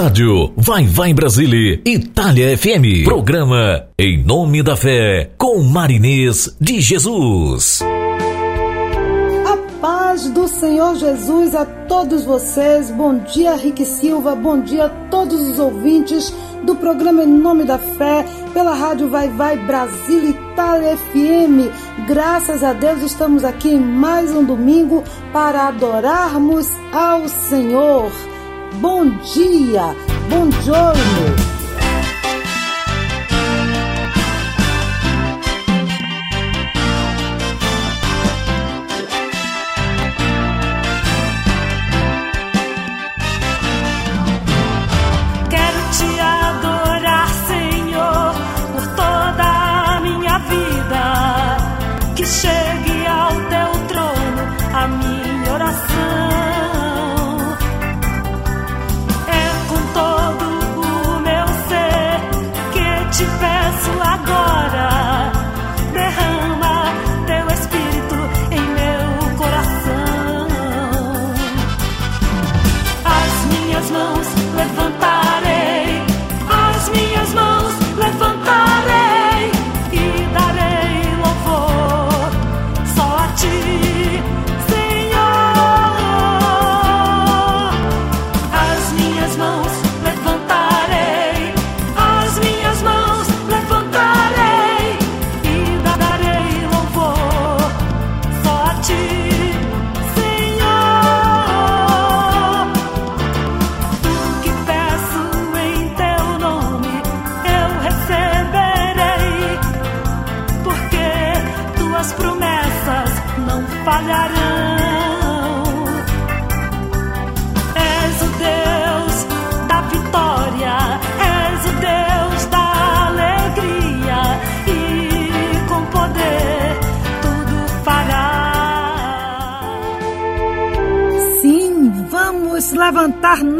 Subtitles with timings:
[0.00, 3.02] Rádio Vai Vai Brasília Itália FM.
[3.04, 7.80] Programa Em Nome da Fé com Marinês de Jesus.
[9.44, 12.92] A paz do Senhor Jesus a todos vocês.
[12.92, 14.36] Bom dia, Rick Silva.
[14.36, 18.24] Bom dia a todos os ouvintes do programa Em Nome da Fé,
[18.54, 22.06] pela Rádio Vai Vai Brasil Itália FM.
[22.06, 25.02] Graças a Deus estamos aqui em mais um domingo
[25.32, 28.12] para adorarmos ao Senhor.
[28.74, 29.94] Bom dia,
[30.30, 31.67] bom giorno.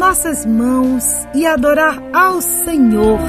[0.09, 3.19] Nossas mãos e adorar ao Senhor.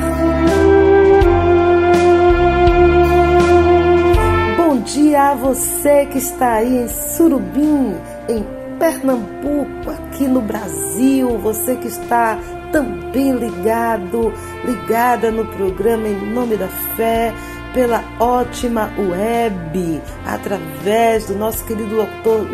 [4.57, 7.95] Bom dia a você que está aí em Surubim,
[8.31, 8.47] em
[8.79, 12.39] Pernambuco, aqui no Brasil, você que está
[12.73, 14.33] também ligado,
[14.65, 17.35] ligada no programa Em Nome da Fé,
[17.75, 22.49] pela ótima web, através do nosso querido autor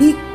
[0.00, 0.32] Rick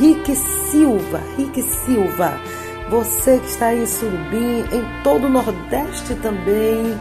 [0.00, 2.40] Rick Silva, Rick Silva.
[2.90, 6.98] Você que está aí em Surubim, em todo o Nordeste também.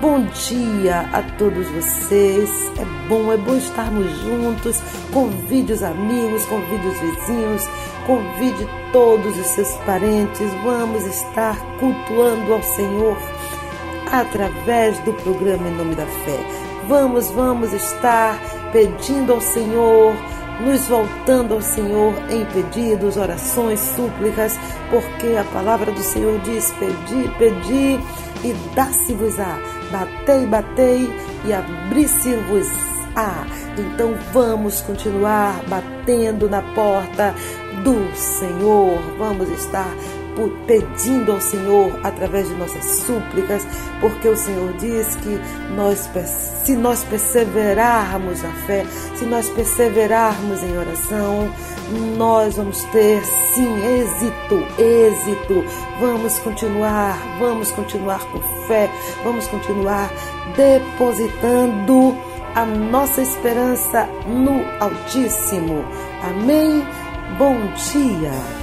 [0.00, 2.50] Bom dia a todos vocês.
[2.80, 4.82] É bom, é bom estarmos juntos.
[5.12, 7.68] Convide os amigos, convide os vizinhos,
[8.08, 10.52] convide todos os seus parentes.
[10.64, 13.16] Vamos estar cultuando ao Senhor
[14.10, 16.40] através do programa Em Nome da Fé.
[16.88, 18.36] Vamos, vamos estar
[18.72, 20.12] pedindo ao Senhor,
[20.60, 24.58] nos voltando ao Senhor em pedidos, orações, súplicas,
[24.90, 28.00] porque a palavra do Senhor diz: pedi, pedi
[28.44, 29.58] e dá-se-vos-á,
[29.90, 31.10] batei, batei
[31.44, 33.46] e abri-se-vos-á.
[33.78, 37.34] Então vamos continuar batendo na porta
[37.82, 39.88] do Senhor, vamos estar
[40.66, 43.66] pedindo ao Senhor através de nossas súplicas,
[44.00, 45.40] porque o Senhor diz que
[45.74, 46.08] nós,
[46.64, 48.84] se nós perseverarmos na fé,
[49.16, 51.50] se nós perseverarmos em oração,
[52.16, 55.64] nós vamos ter sim êxito, êxito.
[56.00, 58.90] Vamos continuar, vamos continuar com fé,
[59.22, 60.10] vamos continuar
[60.56, 62.16] depositando
[62.54, 65.84] a nossa esperança no Altíssimo.
[66.22, 66.86] Amém?
[67.36, 67.56] Bom
[67.92, 68.53] dia.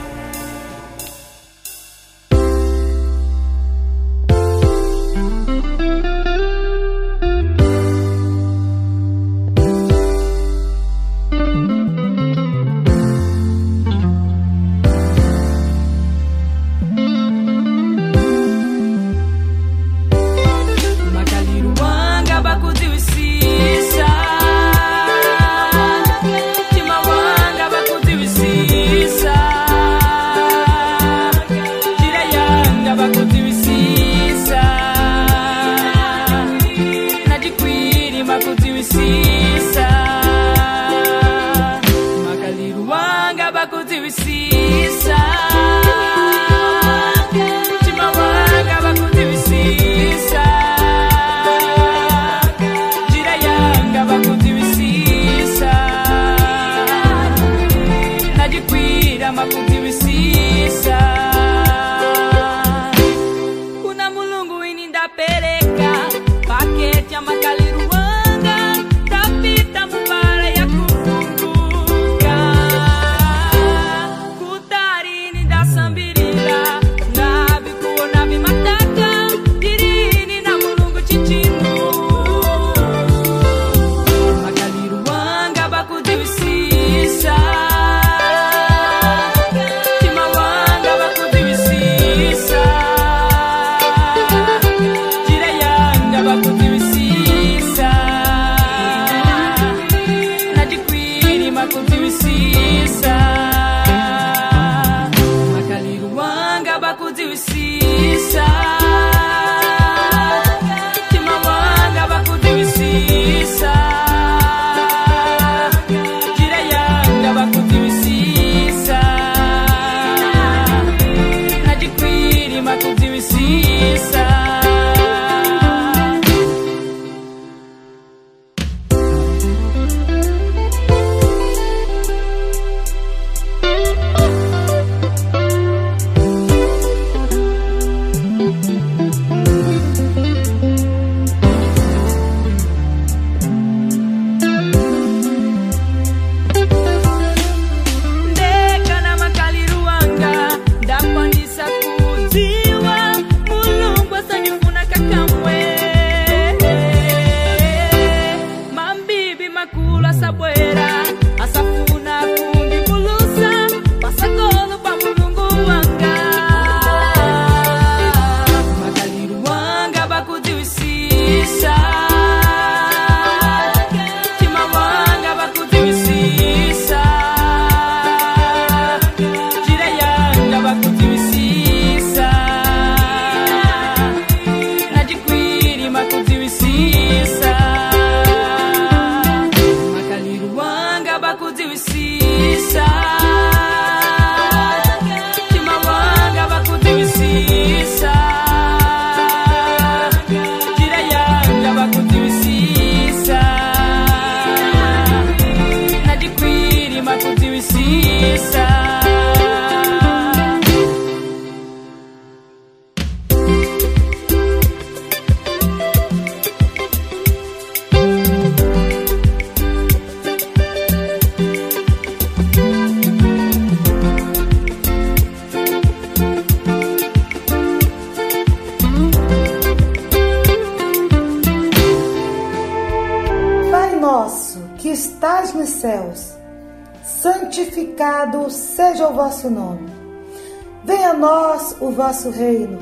[242.21, 242.79] Vosso reino.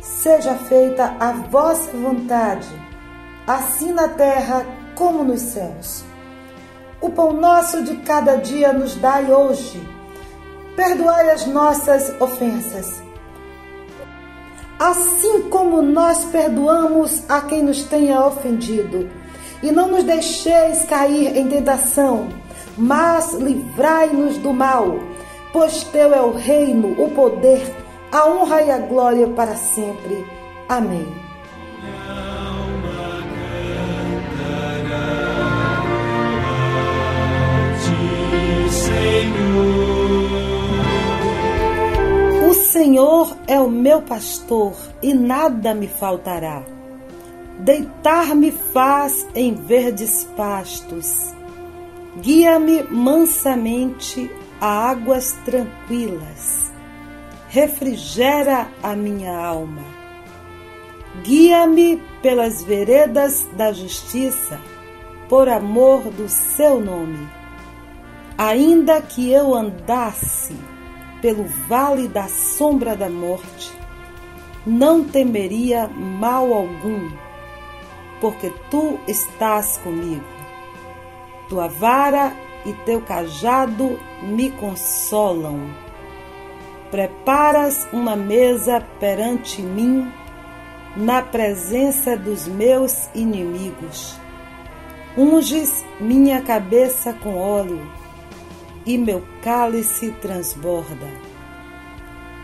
[0.00, 2.68] Seja feita a vossa vontade,
[3.46, 6.04] assim na terra como nos céus.
[7.00, 9.80] O pão nosso de cada dia nos dai hoje.
[10.74, 13.02] Perdoai as nossas ofensas,
[14.78, 19.08] assim como nós perdoamos a quem nos tenha ofendido.
[19.62, 22.28] E não nos deixeis cair em tentação
[22.78, 24.98] mas livrai-nos do mal,
[25.50, 27.85] pois teu é o reino, o poder,
[28.16, 30.24] a honra e a glória para sempre.
[30.68, 31.06] Amém.
[42.48, 46.62] O Senhor é o meu pastor e nada me faltará.
[47.58, 51.34] Deitar-me faz em verdes pastos
[52.20, 56.72] Guia-me mansamente a águas tranquilas.
[57.56, 59.80] Refrigera a minha alma.
[61.22, 64.60] Guia-me pelas veredas da justiça,
[65.26, 67.26] por amor do seu nome.
[68.36, 70.54] Ainda que eu andasse
[71.22, 73.72] pelo vale da sombra da morte,
[74.66, 77.10] não temeria mal algum,
[78.20, 80.26] porque tu estás comigo
[81.48, 82.36] tua vara
[82.66, 85.85] e teu cajado me consolam.
[86.90, 90.08] Preparas uma mesa perante mim,
[90.96, 94.16] na presença dos meus inimigos.
[95.18, 97.84] Unges minha cabeça com óleo,
[98.86, 101.08] e meu cálice transborda.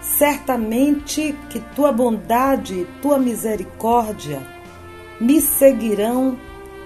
[0.00, 4.42] Certamente que tua bondade e tua misericórdia
[5.20, 6.36] me seguirão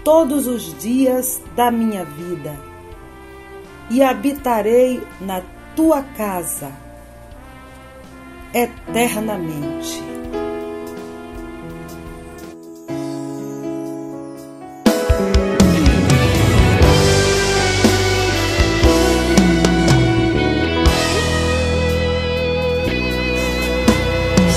[0.05, 2.55] todos os dias da minha vida,
[3.91, 5.41] e habitarei na
[5.75, 6.86] tua casa
[8.53, 10.03] eternamente.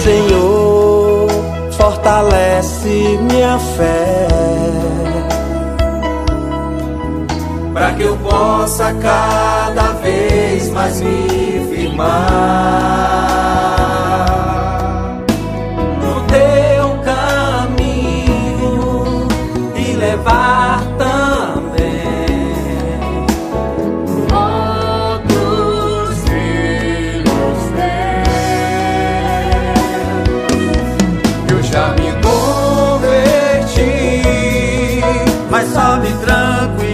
[0.04, 1.28] Senhor,
[1.72, 4.28] fortalece minha fé.
[7.74, 13.29] Para que eu possa cada vez mais me firmar
[35.90, 36.89] somos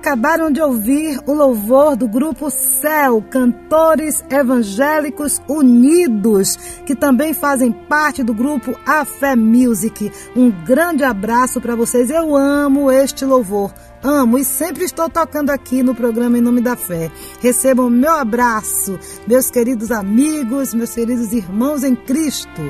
[0.00, 8.22] acabaram de ouvir o louvor do grupo Céu, Cantores Evangélicos Unidos, que também fazem parte
[8.22, 10.10] do grupo A Fé Music.
[10.34, 12.08] Um grande abraço para vocês.
[12.08, 13.74] Eu amo este louvor.
[14.02, 17.10] Amo e sempre estou tocando aqui no programa Em Nome da Fé.
[17.42, 22.62] Recebam meu abraço, meus queridos amigos, meus queridos irmãos em Cristo.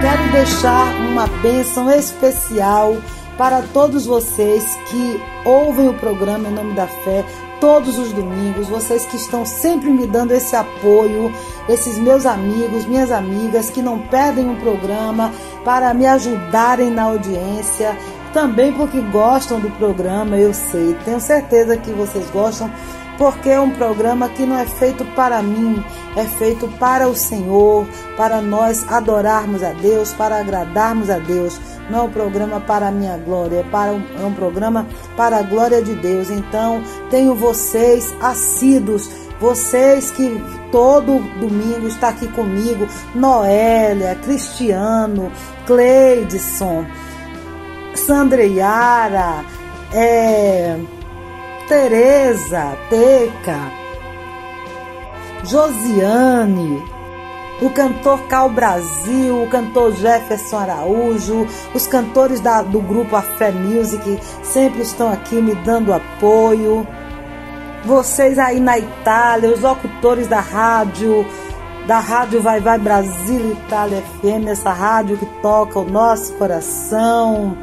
[0.00, 2.96] Quero deixar uma bênção especial
[3.36, 7.24] para todos vocês que ouvem o programa Em Nome da Fé
[7.60, 11.30] todos os domingos, vocês que estão sempre me dando esse apoio,
[11.68, 15.30] esses meus amigos, minhas amigas que não perdem um programa
[15.62, 17.94] para me ajudarem na audiência,
[18.32, 22.70] também porque gostam do programa, eu sei, tenho certeza que vocês gostam
[23.20, 25.84] porque é um programa que não é feito para mim,
[26.16, 31.60] é feito para o Senhor, para nós adorarmos a Deus, para agradarmos a Deus.
[31.90, 34.86] Não é um programa para a minha glória, é, para um, é um programa
[35.18, 36.30] para a glória de Deus.
[36.30, 45.30] Então, tenho vocês assíduos, vocês que todo domingo está aqui comigo, Noélia, Cristiano,
[45.66, 46.86] Cleidson,
[47.94, 49.44] Sandreiara,
[49.92, 50.78] é,
[51.70, 53.70] Tereza, Teca,
[55.44, 56.82] Josiane,
[57.62, 63.52] o cantor Cal Brasil, o cantor Jefferson Araújo, os cantores da, do grupo A Fé
[63.52, 66.84] Music sempre estão aqui me dando apoio.
[67.84, 71.24] Vocês aí na Itália, os locutores da rádio,
[71.86, 77.56] da rádio Vai Vai Brasil Itália FM, essa rádio que toca o nosso coração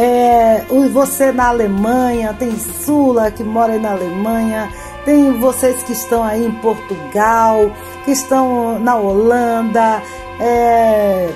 [0.00, 4.68] é, você na Alemanha, tem Sula que mora aí na Alemanha,
[5.04, 7.68] tem vocês que estão aí em Portugal,
[8.04, 10.00] que estão na Holanda,
[10.38, 11.28] é,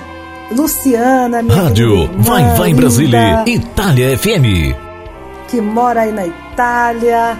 [0.51, 4.73] Luciana, minha Rádio irmã, Vai Vai em Brasília, Itália FM.
[5.49, 7.37] Que mora aí na Itália.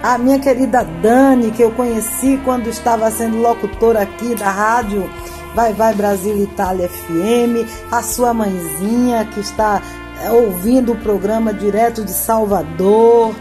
[0.00, 5.10] A minha querida Dani, que eu conheci quando estava sendo locutora aqui da rádio
[5.58, 9.82] Vai Vai Brasil Itália FM, a sua mãezinha que está
[10.22, 13.34] é, ouvindo o programa direto de Salvador,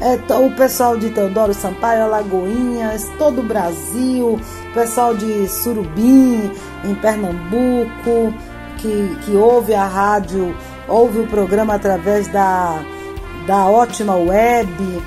[0.00, 6.50] é, o pessoal de Teodoro Sampaio, Alagoinhas, todo o Brasil, o pessoal de Surubim,
[6.82, 8.32] em Pernambuco,
[8.78, 10.56] que, que ouve a rádio,
[10.88, 12.82] ouve o programa através da,
[13.46, 15.02] da ótima web.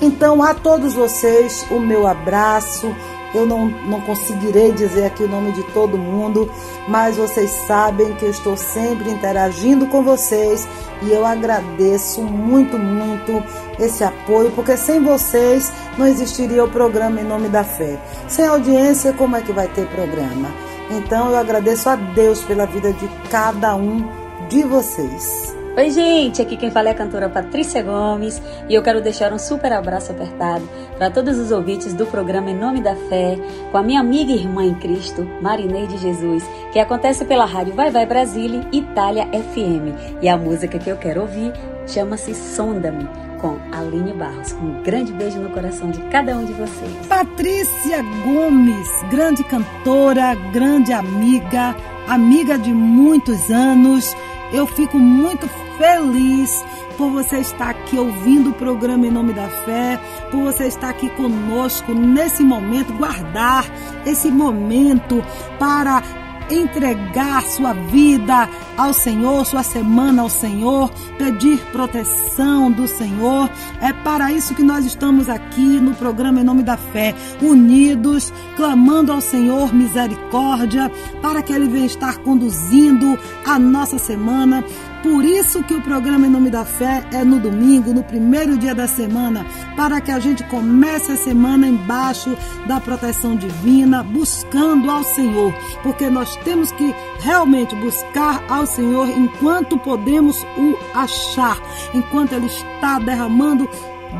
[0.00, 2.96] Então, a todos vocês, o meu abraço
[3.34, 6.50] eu não, não conseguirei dizer aqui o nome de todo mundo,
[6.86, 10.66] mas vocês sabem que eu estou sempre interagindo com vocês
[11.02, 13.42] e eu agradeço muito, muito
[13.78, 17.98] esse apoio, porque sem vocês não existiria o programa Em Nome da Fé.
[18.26, 20.48] Sem audiência, como é que vai ter programa?
[20.90, 24.08] Então eu agradeço a Deus pela vida de cada um
[24.48, 25.57] de vocês.
[25.78, 26.42] Oi, gente!
[26.42, 30.10] Aqui quem fala é a cantora Patrícia Gomes e eu quero deixar um super abraço
[30.10, 33.38] apertado para todos os ouvintes do programa Em Nome da Fé,
[33.70, 37.92] com a minha amiga e irmã em Cristo, Marineide Jesus, que acontece pela rádio Vai
[37.92, 40.18] Vai Brasília, Itália FM.
[40.20, 41.52] E a música que eu quero ouvir
[41.86, 43.08] chama-se Sonda-me,
[43.40, 44.54] com Aline Barros.
[44.54, 47.06] Um grande beijo no coração de cada um de vocês.
[47.06, 51.76] Patrícia Gomes, grande cantora, grande amiga,
[52.08, 54.12] amiga de muitos anos.
[54.52, 55.46] Eu fico muito
[55.78, 56.64] feliz
[56.98, 59.98] por você estar aqui ouvindo o programa Em Nome da Fé,
[60.30, 63.64] por você estar aqui conosco nesse momento, guardar
[64.04, 65.24] esse momento
[65.58, 66.02] para
[66.50, 73.50] entregar sua vida ao Senhor, sua semana ao Senhor, pedir proteção do Senhor.
[73.80, 79.12] É para isso que nós estamos aqui no programa Em Nome da Fé, unidos, clamando
[79.12, 84.64] ao Senhor misericórdia, para que Ele venha estar conduzindo a nossa semana
[85.02, 88.74] por isso que o programa Em Nome da Fé é no domingo, no primeiro dia
[88.74, 89.44] da semana,
[89.76, 96.08] para que a gente comece a semana embaixo da proteção divina, buscando ao Senhor, porque
[96.08, 101.58] nós temos que realmente buscar ao Senhor enquanto podemos o achar,
[101.94, 103.68] enquanto Ele está derramando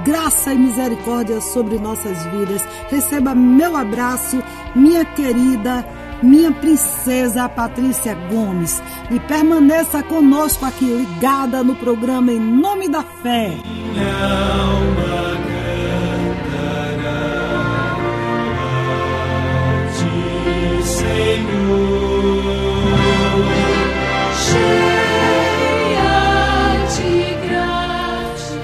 [0.04, 2.62] graça e misericórdia sobre nossas vidas.
[2.90, 4.42] Receba meu abraço,
[4.74, 5.84] minha querida
[6.22, 8.82] minha princesa Patrícia Gomes.
[9.10, 13.52] E permaneça conosco aqui ligada no programa Em Nome da Fé.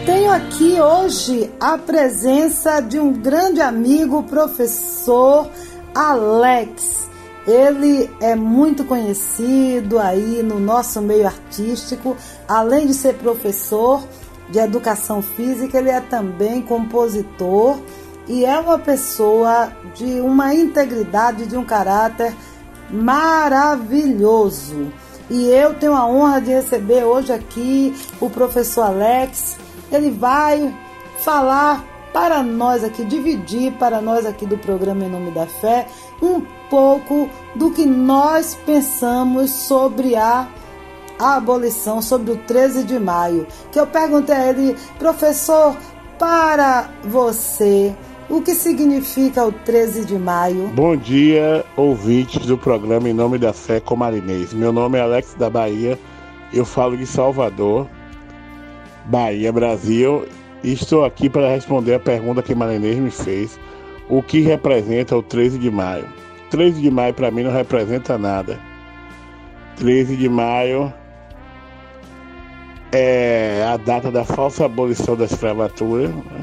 [0.05, 5.49] Tenho aqui hoje a presença de um grande amigo, professor
[5.95, 7.14] Alex
[7.47, 12.17] Ele é muito conhecido aí no nosso meio artístico,
[12.49, 14.03] além de ser professor
[14.49, 17.79] de educação física, ele é também compositor
[18.27, 22.35] e é uma pessoa de uma integridade, de um caráter
[22.91, 24.93] maravilhoso.
[25.31, 29.57] E eu tenho a honra de receber hoje aqui o professor Alex.
[29.91, 30.75] Ele vai
[31.19, 35.87] falar para nós aqui, dividir para nós aqui do programa Em Nome da Fé,
[36.23, 36.43] um
[36.75, 40.49] pouco do que nós pensamos sobre a,
[41.21, 43.47] abolição, sobre o 13 de maio.
[43.71, 45.77] Que eu perguntei a ele, professor,
[46.19, 47.95] para você,
[48.29, 50.67] o que significa o 13 de maio?
[50.75, 54.53] Bom dia, ouvintes do programa Em Nome da Fé com Marinês.
[54.53, 55.97] Meu nome é Alex da Bahia,
[56.53, 57.87] eu falo de Salvador,
[59.05, 60.27] Bahia, Brasil,
[60.65, 63.61] e estou aqui para responder a pergunta que Marinês me fez:
[64.09, 66.24] o que representa o 13 de maio?
[66.55, 68.61] 13 de maio para mim não representa nada.
[69.77, 70.93] 13 de maio
[72.93, 76.09] é a data da falsa abolição da escravatura.
[76.09, 76.41] Né?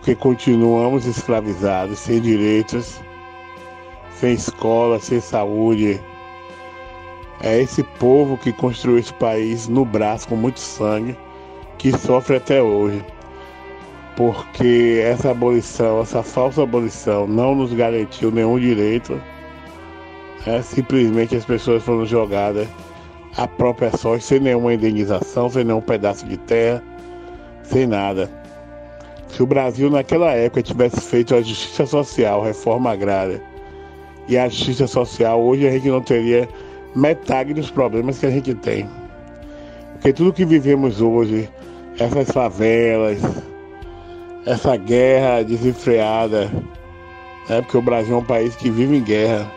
[0.00, 2.98] porque continuamos escravizados, sem direitos,
[4.14, 6.00] sem escola, sem saúde.
[7.42, 11.14] É esse povo que construiu esse país no braço com muito sangue
[11.76, 13.04] que sofre até hoje.
[14.16, 19.20] Porque essa abolição, essa falsa abolição, não nos garantiu nenhum direito.
[20.46, 22.66] É, simplesmente as pessoas foram jogadas
[23.36, 26.82] à própria sorte, sem nenhuma indenização, sem nenhum pedaço de terra,
[27.62, 28.28] sem nada.
[29.28, 33.40] Se o Brasil naquela época tivesse feito a justiça social, reforma agrária
[34.28, 36.48] e a justiça social, hoje a gente não teria
[36.94, 38.88] metade dos problemas que a gente tem.
[39.92, 41.48] Porque tudo que vivemos hoje,
[41.98, 43.20] essas favelas,
[44.46, 46.50] essa guerra desenfreada,
[47.48, 47.60] né?
[47.62, 49.50] porque o Brasil é um país que vive em guerra,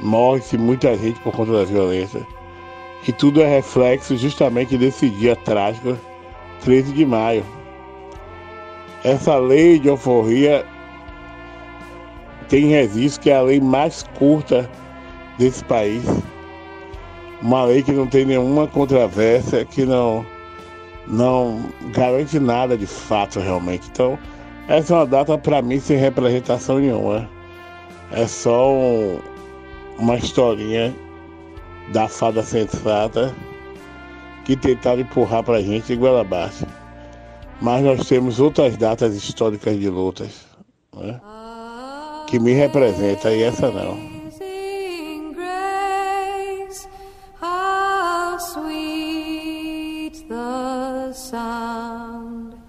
[0.00, 2.26] morre-se muita gente por conta da violência.
[3.06, 5.96] E tudo é reflexo justamente desse dia trágico,
[6.62, 7.44] 13 de maio.
[9.02, 10.66] Essa lei de alforria
[12.48, 14.68] tem registro que é a lei mais curta
[15.38, 16.04] desse país.
[17.40, 20.26] Uma lei que não tem nenhuma controvérsia, que não,
[21.10, 23.88] não garante nada de fato realmente.
[23.90, 24.18] Então,
[24.68, 27.28] essa é uma data para mim sem representação nenhuma.
[28.12, 29.20] É só um,
[29.98, 30.94] uma historinha
[31.92, 33.34] da fada sensata
[34.44, 36.66] que tentaram empurrar pra gente de goela abaixo.
[37.60, 40.46] Mas nós temos outras datas históricas de lutas
[40.96, 41.20] né?
[42.26, 44.19] que me representam e essa não.
[51.30, 52.60] That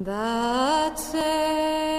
[0.00, 1.95] Muito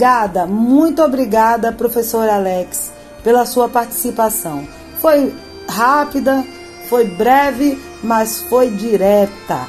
[0.00, 2.90] obrigada, muito obrigada, professor Alex,
[3.22, 4.66] pela sua participação.
[4.98, 5.34] Foi
[5.68, 6.42] rápida,
[6.88, 9.66] foi breve, mas foi direta.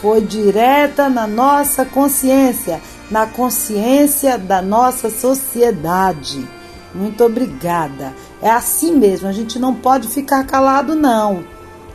[0.00, 6.48] Foi direta na nossa consciência, na consciência da nossa sociedade.
[6.94, 8.14] Muito obrigada.
[8.40, 11.44] É assim mesmo, a gente não pode ficar calado, não.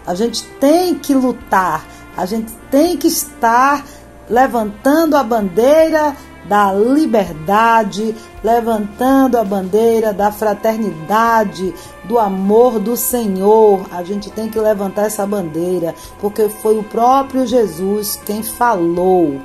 [0.05, 1.83] A gente tem que lutar,
[2.15, 3.83] a gente tem que estar
[4.29, 13.85] levantando a bandeira da liberdade, levantando a bandeira da fraternidade, do amor do Senhor.
[13.91, 19.39] A gente tem que levantar essa bandeira, porque foi o próprio Jesus quem falou.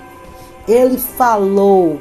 [0.67, 1.99] Ele falou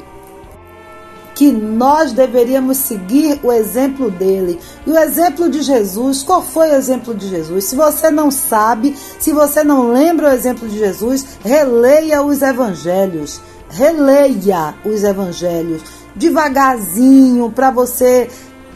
[1.37, 4.59] que nós deveríamos seguir o exemplo dele.
[4.87, 7.65] E o exemplo de Jesus, qual foi o exemplo de Jesus?
[7.65, 13.39] Se você não sabe, se você não lembra o exemplo de Jesus, releia os evangelhos.
[13.77, 15.83] Releia os evangelhos
[16.15, 18.27] devagarzinho para você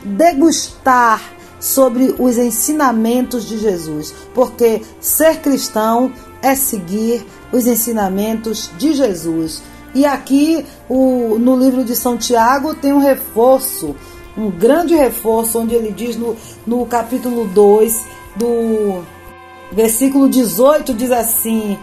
[0.03, 1.19] degustar
[1.59, 9.63] sobre os ensinamentos de Jesus, porque ser cristão é seguir os ensinamentos de Jesus.
[9.95, 13.95] E aqui o, no livro de São Tiago tem um reforço,
[14.37, 16.35] um grande reforço, onde ele diz no,
[16.65, 19.03] no capítulo 2, do
[19.71, 21.77] versículo 18, diz assim: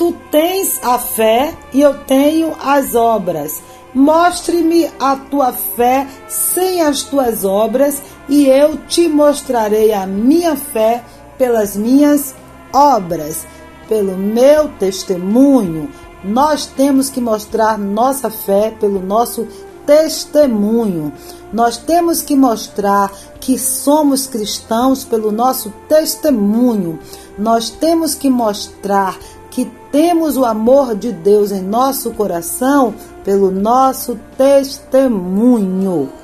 [0.00, 3.62] Tu tens a fé e eu tenho as obras.
[3.92, 11.04] Mostre-me a tua fé sem as tuas obras, e eu te mostrarei a minha fé
[11.36, 12.34] pelas minhas
[12.72, 13.46] obras,
[13.90, 15.90] pelo meu testemunho.
[16.24, 19.46] Nós temos que mostrar nossa fé pelo nosso
[19.84, 21.12] testemunho.
[21.52, 26.98] Nós temos que mostrar que somos cristãos pelo nosso testemunho.
[27.36, 29.18] Nós temos que mostrar
[29.50, 36.19] que temos o amor de Deus em nosso coração pelo nosso testemunho.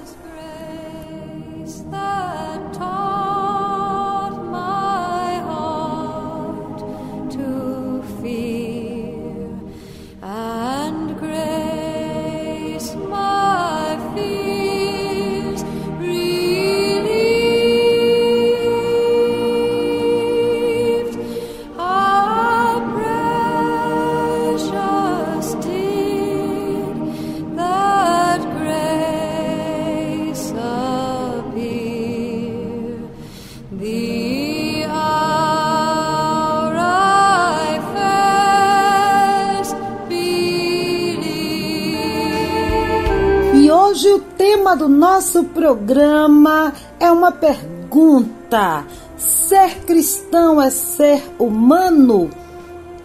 [45.06, 48.84] Nosso programa é uma pergunta:
[49.16, 52.28] ser cristão é ser humano?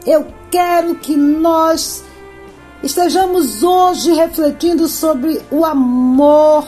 [0.03, 2.03] Eu quero que nós
[2.81, 6.67] estejamos hoje refletindo sobre o amor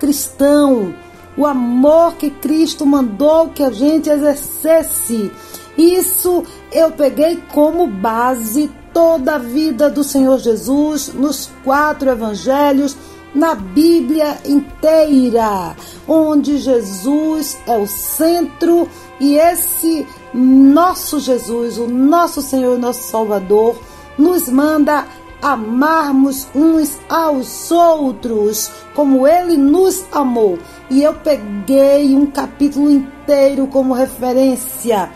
[0.00, 0.92] cristão,
[1.36, 5.30] o amor que Cristo mandou que a gente exercesse.
[5.78, 6.42] Isso
[6.72, 12.96] eu peguei como base toda a vida do Senhor Jesus nos quatro evangelhos
[13.34, 18.88] na Bíblia inteira, onde Jesus é o centro
[19.20, 23.76] e esse nosso Jesus, o nosso Senhor nosso Salvador,
[24.18, 25.06] nos manda
[25.40, 30.58] amarmos uns aos outros, como ele nos amou.
[30.88, 35.10] E eu peguei um capítulo inteiro como referência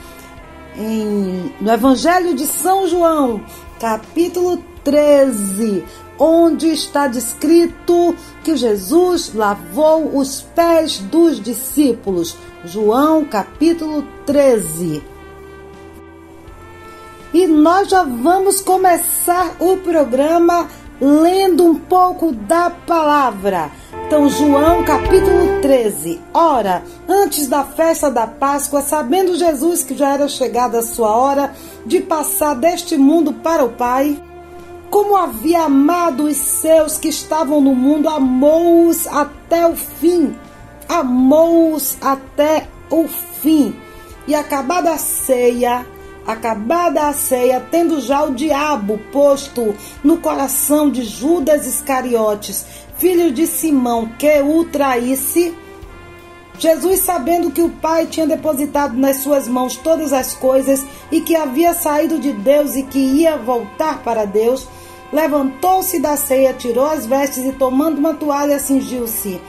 [0.76, 3.40] em, no Evangelho de São João,
[3.78, 5.84] capítulo 13,
[6.18, 12.36] onde está descrito que Jesus lavou os pés dos discípulos.
[12.64, 15.02] João capítulo 13.
[17.32, 20.68] E nós já vamos começar o programa
[21.00, 23.70] lendo um pouco da palavra.
[24.06, 26.20] Então, João capítulo 13.
[26.32, 31.52] Ora, antes da festa da Páscoa, sabendo Jesus que já era chegada a sua hora
[31.84, 34.16] de passar deste mundo para o Pai,
[34.90, 40.34] como havia amado os seus que estavam no mundo, amou-os até o fim.
[40.88, 43.74] Amou-os até o fim.
[44.26, 45.86] E acabada a ceia,
[46.26, 52.64] acabada a ceia, tendo já o diabo posto no coração de Judas Iscariotes,
[52.98, 55.54] filho de Simão, que o traísse,
[56.58, 61.36] Jesus, sabendo que o Pai tinha depositado nas suas mãos todas as coisas e que
[61.36, 64.66] havia saído de Deus e que ia voltar para Deus,
[65.12, 69.40] levantou-se da ceia, tirou as vestes e, tomando uma toalha, cingiu-se.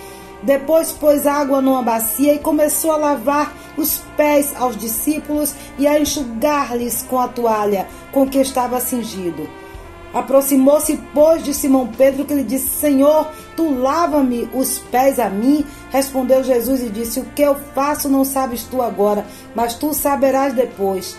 [0.44, 6.00] Depois pôs água numa bacia e começou a lavar os pés aos discípulos e a
[6.00, 9.50] enxugar-lhes com a toalha com que estava cingido.
[10.14, 15.66] Aproximou-se, pois, de Simão Pedro, que lhe disse: Senhor, tu lava-me os pés a mim?
[15.90, 20.54] Respondeu Jesus e disse: O que eu faço não sabes tu agora, mas tu saberás
[20.54, 21.18] depois.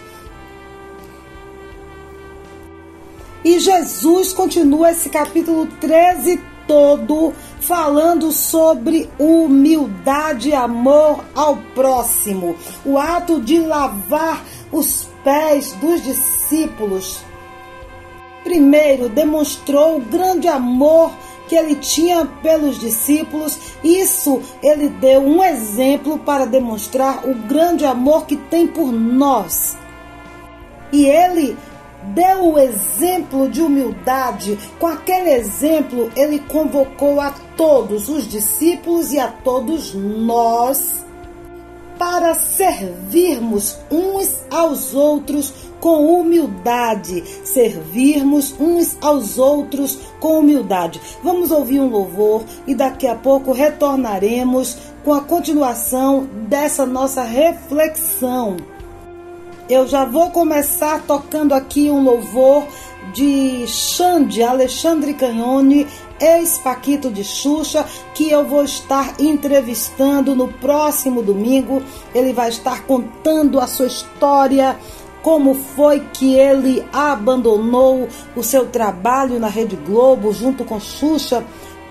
[3.45, 12.55] E Jesus continua esse capítulo 13 todo falando sobre humildade e amor ao próximo.
[12.85, 17.21] O ato de lavar os pés dos discípulos.
[18.45, 21.11] Primeiro, demonstrou grande amor
[21.49, 23.59] que ele tinha pelos discípulos.
[23.83, 29.77] Isso ele deu um exemplo para demonstrar o grande amor que tem por nós.
[30.93, 31.57] E ele
[32.15, 34.59] deu o exemplo de humildade.
[34.79, 41.08] Com aquele exemplo, ele convocou a todos os discípulos e a todos nós
[41.99, 51.01] para servirmos uns aos outros com humildade, servirmos uns aos outros com humildade.
[51.23, 58.57] Vamos ouvir um louvor e daqui a pouco retornaremos com a continuação dessa nossa reflexão.
[59.69, 62.67] Eu já vou começar tocando aqui um louvor
[63.13, 65.87] de Xande, Alexandre Canhone,
[66.21, 71.83] ex-Paquito de Xuxa, que eu vou estar entrevistando no próximo domingo.
[72.15, 74.77] Ele vai estar contando a sua história,
[75.23, 81.45] como foi que ele abandonou o seu trabalho na Rede Globo junto com Xuxa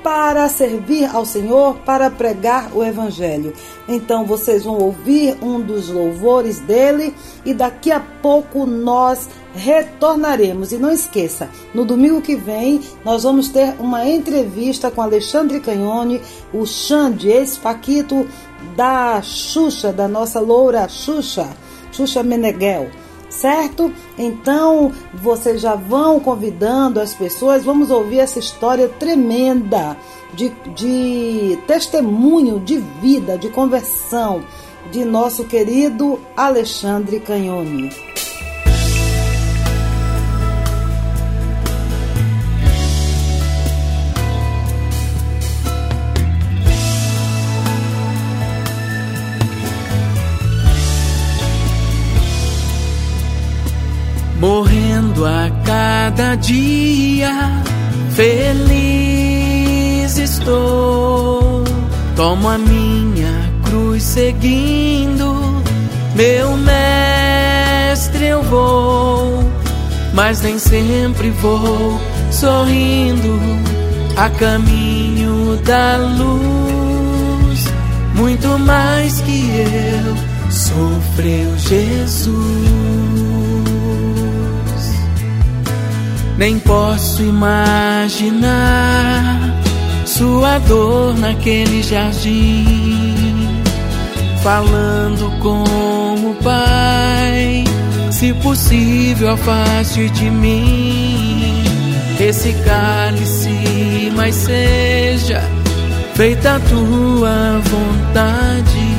[0.07, 3.51] para servir ao Senhor, para pregar o Evangelho.
[3.89, 10.71] Então vocês vão ouvir um dos louvores dele e daqui a pouco nós retornaremos.
[10.71, 16.21] E não esqueça, no domingo que vem nós vamos ter uma entrevista com Alexandre Canhone,
[16.53, 18.25] o Xande, ex-Paquito
[18.77, 21.49] da Xuxa, da nossa loura Xuxa,
[21.91, 22.87] Xuxa Meneghel
[23.29, 23.91] certo?
[24.17, 29.97] Então vocês já vão convidando as pessoas, vamos ouvir essa história tremenda
[30.33, 34.43] de, de testemunho de vida, de conversão
[34.91, 38.16] de nosso querido Alexandre Canhone.
[56.07, 57.31] Cada dia.
[58.11, 59.37] Feliz
[60.17, 61.63] estou,
[62.15, 65.61] tomo a minha cruz seguindo,
[66.15, 69.43] meu mestre eu vou,
[70.13, 71.99] mas nem sempre vou
[72.31, 73.37] sorrindo
[74.15, 77.65] a caminho da luz,
[78.15, 80.15] muito mais que eu
[80.49, 82.76] sofreu Jesus.
[86.37, 88.47] Nem posso imaginar
[90.05, 93.61] sua dor naquele jardim,
[94.43, 97.63] falando com o Pai.
[98.11, 101.63] Se possível, afaste de mim
[102.19, 105.41] esse cálice, mas seja
[106.15, 108.89] feita a tua vontade,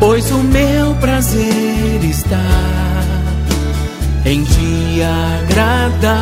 [0.00, 2.81] pois o meu prazer está
[4.24, 6.20] em te agradar,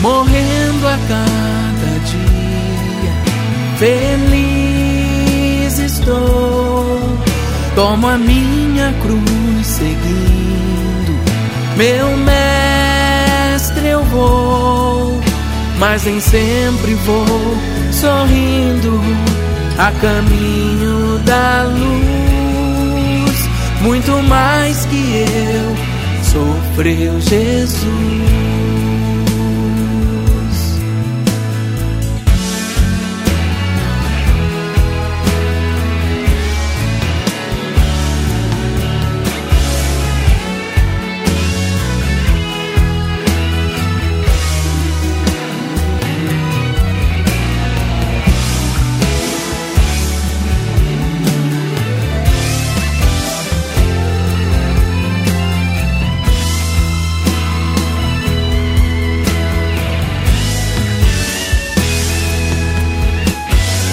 [0.00, 3.12] morrendo a cada dia.
[3.78, 7.18] Feliz estou,
[7.74, 11.18] tomo a minha cruz seguindo,
[11.76, 15.20] meu mestre eu vou,
[15.78, 17.26] mas nem sempre vou
[17.90, 19.00] sorrindo
[19.76, 22.17] a caminho da luz
[23.88, 28.27] muito mais que eu, sofreu Jesus.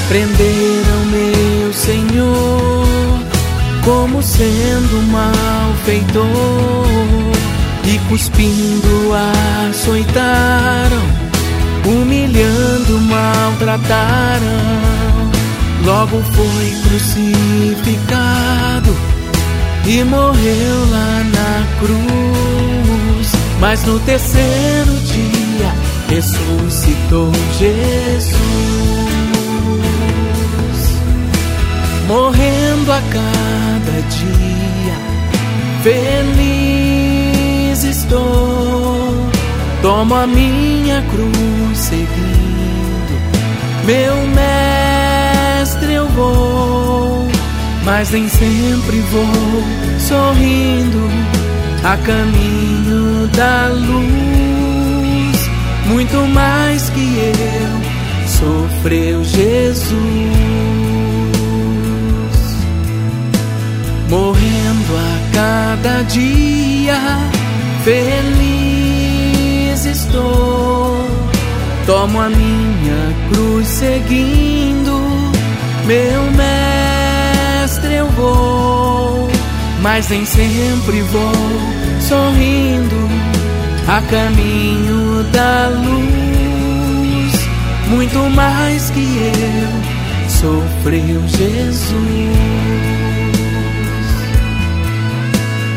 [0.07, 3.19] Prenderam meu Senhor
[3.83, 6.25] como sendo malfeitor
[7.85, 9.11] e cuspindo
[9.69, 11.03] açoitaram,
[11.85, 14.85] humilhando maltrataram.
[15.85, 18.89] Logo foi crucificado
[19.85, 25.71] e morreu lá na cruz Mas no terceiro dia
[26.09, 28.94] ressuscitou Jesus,
[32.07, 34.95] morrendo a cada dia.
[35.83, 37.35] Feliz
[37.83, 39.13] estou,
[39.81, 43.19] tomo a minha cruz seguindo,
[43.85, 47.27] meu mestre eu vou,
[47.83, 49.63] mas nem sempre vou.
[49.99, 51.09] Sorrindo
[51.83, 55.49] a caminho da luz,
[55.87, 57.85] muito mais que eu
[58.27, 60.44] sofreu Jesus,
[64.09, 66.97] morrendo a cada dia,
[67.83, 68.25] feliz
[69.85, 71.05] estou.
[71.85, 74.99] Tomo a minha cruz seguindo,
[75.85, 78.85] meu mestre eu vou
[79.85, 81.31] mas nem sempre vou
[82.01, 83.07] sorrindo
[83.87, 87.33] a caminho da luz.
[87.89, 92.74] Muito mais que eu sofreu Jesus.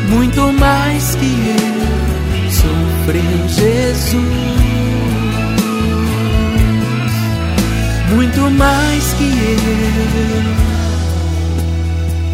[0.09, 4.23] Muito mais que eu sofreu Jesus.
[8.15, 9.29] Muito mais que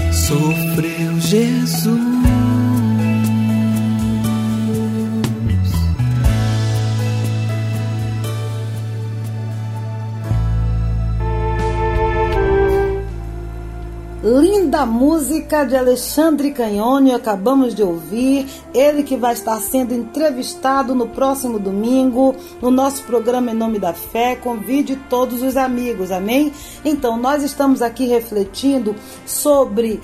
[0.07, 2.14] eu sofreu Jesus.
[14.75, 18.45] Linda música de Alexandre Canhone, acabamos de ouvir.
[18.73, 23.93] Ele que vai estar sendo entrevistado no próximo domingo no nosso programa Em Nome da
[23.93, 24.35] Fé.
[24.35, 26.51] Convide todos os amigos, amém?
[26.83, 28.93] Então, nós estamos aqui refletindo
[29.25, 30.01] sobre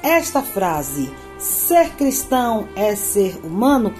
[0.00, 3.92] esta frase: ser cristão é ser humano.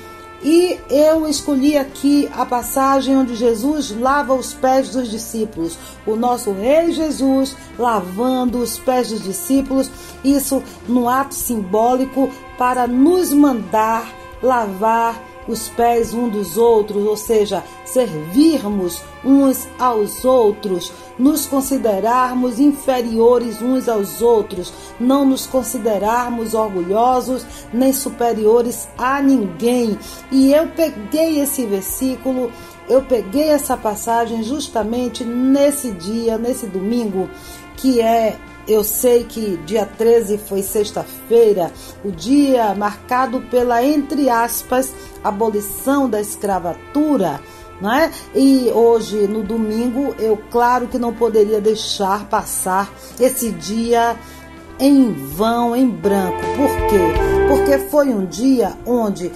[0.44, 5.78] E eu escolhi aqui a passagem onde Jesus lava os pés dos discípulos.
[6.06, 9.90] O nosso Rei Jesus lavando os pés dos discípulos,
[10.22, 14.06] isso no ato simbólico para nos mandar
[14.42, 23.60] lavar os pés um dos outros, ou seja, servirmos uns aos outros, nos considerarmos inferiores
[23.62, 29.98] uns aos outros, não nos considerarmos orgulhosos nem superiores a ninguém.
[30.30, 32.50] E eu peguei esse versículo,
[32.88, 37.28] eu peguei essa passagem justamente nesse dia, nesse domingo,
[37.76, 38.36] que é
[38.66, 41.70] eu sei que dia 13 foi sexta-feira,
[42.02, 44.90] o dia marcado pela, entre aspas,
[45.24, 47.40] abolição da escravatura.
[47.80, 48.12] Né?
[48.34, 54.16] E hoje, no domingo, eu claro que não poderia deixar passar esse dia
[54.78, 56.40] em vão, em branco.
[56.56, 57.48] Por quê?
[57.48, 59.32] Porque foi um dia onde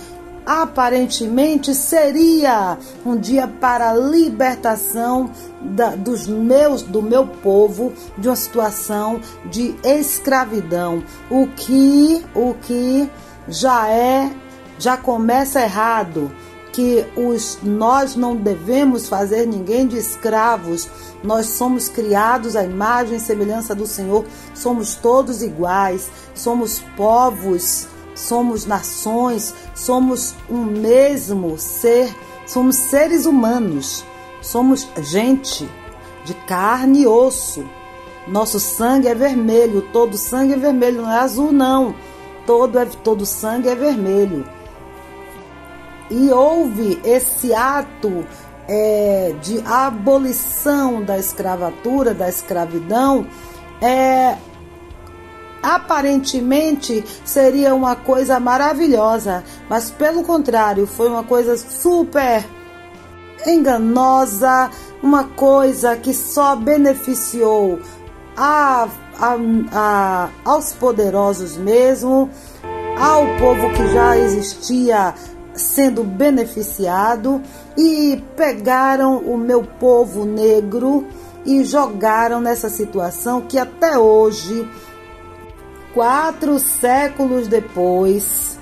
[0.49, 5.30] aparentemente seria um dia para a libertação
[5.61, 9.20] da, dos meus, do meu povo de uma situação
[9.51, 13.11] de escravidão, o que, o que
[13.47, 14.30] já é,
[14.78, 16.30] já começa errado
[16.72, 20.88] que os, nós não devemos fazer ninguém de escravos.
[21.24, 24.24] Nós somos criados à imagem e semelhança do Senhor.
[24.54, 26.08] Somos todos iguais.
[26.34, 32.14] Somos povos somos nações, somos um mesmo ser,
[32.46, 34.04] somos seres humanos,
[34.42, 35.68] somos gente
[36.24, 37.64] de carne e osso.
[38.26, 41.94] Nosso sangue é vermelho, todo sangue é vermelho, não é azul não.
[42.44, 44.44] Todo é todo sangue é vermelho.
[46.11, 48.24] E houve esse ato
[48.66, 53.26] é, de abolição da escravatura, da escravidão,
[53.80, 54.36] é,
[55.62, 62.44] aparentemente seria uma coisa maravilhosa, mas pelo contrário, foi uma coisa super
[63.46, 64.70] enganosa,
[65.02, 67.80] uma coisa que só beneficiou
[68.36, 68.88] a,
[69.18, 69.36] a,
[69.72, 72.28] a, aos poderosos mesmo,
[73.00, 75.14] ao povo que já existia
[75.59, 77.42] sendo beneficiado
[77.76, 81.06] e pegaram o meu povo negro
[81.44, 84.68] e jogaram nessa situação que até hoje
[85.94, 88.59] quatro séculos depois.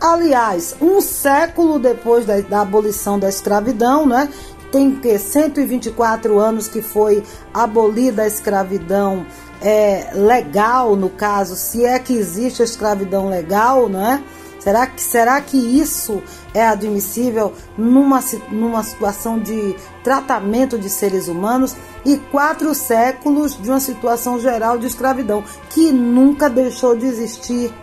[0.00, 4.28] Aliás, um século depois da, da abolição da escravidão, né?
[4.72, 7.22] Tem que 124 anos que foi
[7.54, 9.24] abolida a escravidão
[9.60, 14.22] é, legal, no caso, se é que existe a escravidão legal, né?
[14.62, 16.22] Será que, será que isso
[16.54, 21.74] é admissível numa, numa situação de tratamento de seres humanos?
[22.04, 27.74] E quatro séculos de uma situação geral de escravidão, que nunca deixou de existir.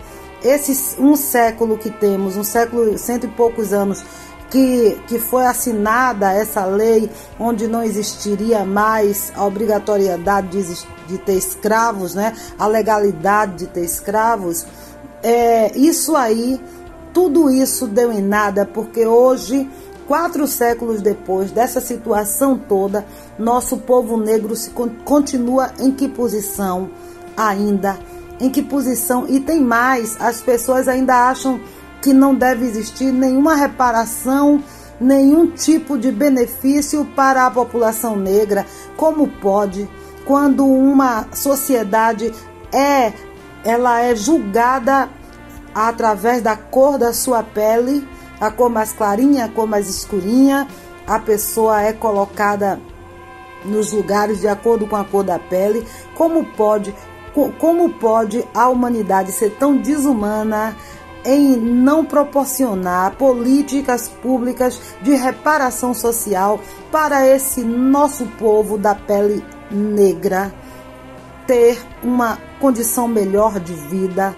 [0.42, 4.02] esse um século que temos, um século, cento e poucos anos,
[4.50, 11.34] que, que foi assinada essa lei, onde não existiria mais a obrigatoriedade de, de ter
[11.34, 12.34] escravos, né?
[12.58, 14.66] a legalidade de ter escravos,
[15.24, 16.60] é, isso aí,
[17.14, 19.70] tudo isso deu em nada, porque hoje,
[20.08, 23.06] quatro séculos depois dessa situação toda,
[23.38, 24.72] nosso povo negro se
[25.04, 26.90] continua em que posição
[27.36, 27.98] ainda?
[28.40, 29.26] Em que posição?
[29.28, 31.60] E tem mais, as pessoas ainda acham
[32.02, 34.64] que não deve existir nenhuma reparação,
[35.00, 38.66] nenhum tipo de benefício para a população negra.
[38.96, 39.90] Como pode,
[40.26, 42.32] quando uma sociedade
[42.72, 43.12] é
[43.64, 45.10] ela é julgada
[45.74, 48.07] através da cor da sua pele,
[48.39, 50.68] a cor mais clarinha, a cor mais escurinha,
[51.05, 52.80] a pessoa é colocada
[53.66, 55.86] nos lugares de acordo com a cor da pele.
[56.16, 56.93] Como pode,
[57.60, 60.76] como pode a humanidade ser tão desumana
[61.26, 66.60] em não proporcionar políticas públicas de reparação social
[66.91, 70.53] para esse nosso povo da pele negra
[71.50, 74.36] ter uma condição melhor de vida.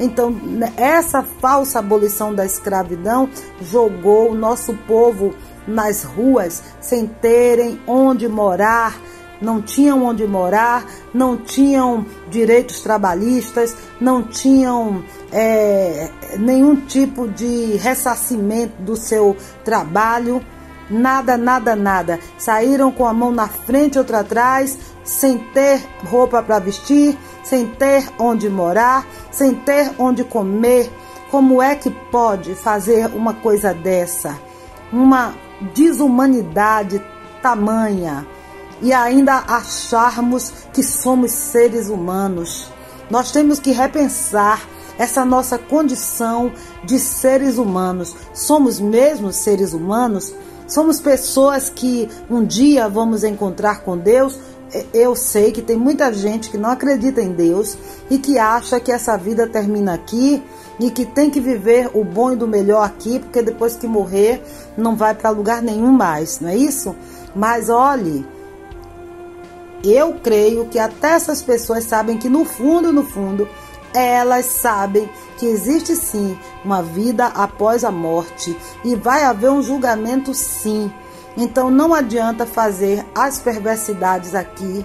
[0.00, 0.34] Então,
[0.76, 3.28] essa falsa abolição da escravidão
[3.62, 5.32] jogou o nosso povo
[5.68, 9.00] nas ruas sem terem onde morar,
[9.40, 10.84] não tinham onde morar,
[11.14, 20.44] não tinham direitos trabalhistas, não tinham é, nenhum tipo de ressarcimento do seu trabalho,
[20.90, 22.18] nada, nada, nada.
[22.36, 28.08] Saíram com a mão na frente, outra atrás, sem ter roupa para vestir, sem ter
[28.18, 30.90] onde morar, sem ter onde comer.
[31.30, 34.38] Como é que pode fazer uma coisa dessa?
[34.92, 35.34] Uma
[35.74, 37.02] desumanidade
[37.42, 38.26] tamanha
[38.80, 42.70] e ainda acharmos que somos seres humanos.
[43.10, 44.60] Nós temos que repensar
[44.98, 46.52] essa nossa condição
[46.84, 48.14] de seres humanos.
[48.34, 50.34] Somos mesmo seres humanos?
[50.68, 54.38] Somos pessoas que um dia vamos encontrar com Deus?
[54.92, 57.76] Eu sei que tem muita gente que não acredita em Deus
[58.10, 60.42] e que acha que essa vida termina aqui
[60.78, 64.42] e que tem que viver o bom e do melhor aqui, porque depois que morrer
[64.76, 66.94] não vai para lugar nenhum mais, não é isso?
[67.34, 68.26] Mas olhe,
[69.82, 73.48] eu creio que até essas pessoas sabem que no fundo, no fundo,
[73.94, 80.34] elas sabem que existe sim uma vida após a morte e vai haver um julgamento
[80.34, 80.92] sim.
[81.36, 84.84] Então não adianta fazer as perversidades aqui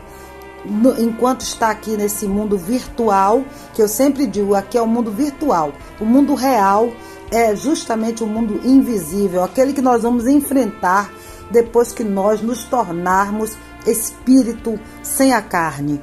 [0.98, 3.44] enquanto está aqui nesse mundo virtual,
[3.74, 5.74] que eu sempre digo, aqui é o mundo virtual.
[6.00, 6.90] O mundo real
[7.32, 11.12] é justamente o mundo invisível, aquele que nós vamos enfrentar
[11.52, 16.02] depois que nós nos tornarmos espírito sem a carne.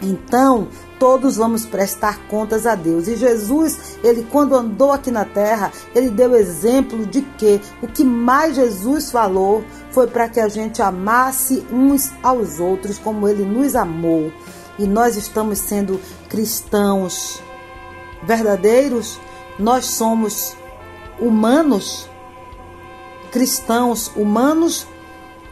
[0.00, 0.68] Então,
[0.98, 3.08] todos vamos prestar contas a Deus.
[3.08, 8.04] E Jesus, ele quando andou aqui na terra, ele deu exemplo de que o que
[8.04, 13.74] mais Jesus falou foi para que a gente amasse uns aos outros como ele nos
[13.74, 14.32] amou.
[14.78, 17.42] E nós estamos sendo cristãos
[18.22, 19.18] verdadeiros,
[19.58, 20.56] nós somos
[21.18, 22.08] humanos,
[23.32, 24.86] cristãos humanos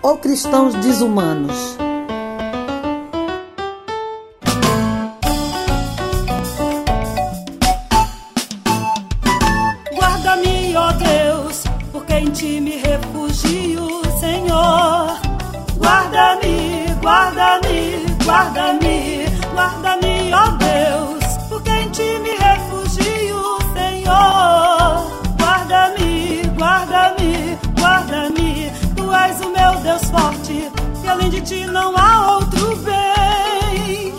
[0.02, 1.85] ou cristãos desumanos?
[18.26, 19.24] Guarda-me,
[19.54, 25.06] guarda-me, ó Deus, porque em ti me refugio, Senhor.
[25.38, 30.70] Guarda-me, guarda-me, guarda-me, tu és o meu Deus forte,
[31.04, 34.12] e além de ti não há outro bem.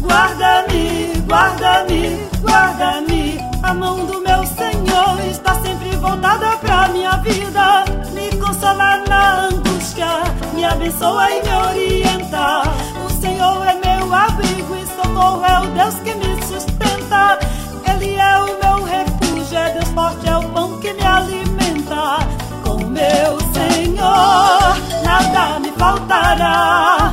[0.00, 7.84] Guarda-me, guarda-me, guarda-me, a mão do meu Senhor está sempre voltada pra minha vida.
[8.12, 10.08] Me consola na angústia,
[10.52, 12.89] me abençoa e me orienta.
[13.20, 17.38] Senhor é meu abrigo e socorro, é o Deus que me sustenta.
[17.86, 22.18] Ele é o meu refúgio, é Deus forte, é o pão que me alimenta.
[22.64, 27.12] Com meu Senhor, nada me faltará.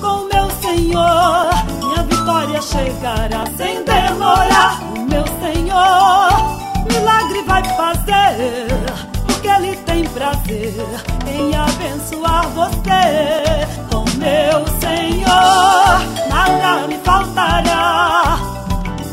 [0.00, 1.48] Com meu Senhor,
[1.80, 4.80] minha vitória chegará sem demorar.
[4.96, 8.66] O meu Senhor, milagre vai fazer,
[10.44, 10.74] prazer
[11.26, 13.66] em abençoar você.
[13.90, 18.38] Com meu Senhor, nada me faltará.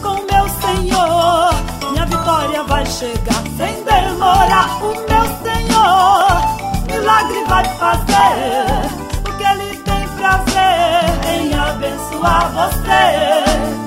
[0.01, 1.53] Com meu Senhor,
[1.91, 4.77] minha vitória vai chegar sem demorar.
[4.84, 13.80] O meu Senhor, milagre vai fazer, porque Ele tem prazer em abençoar você.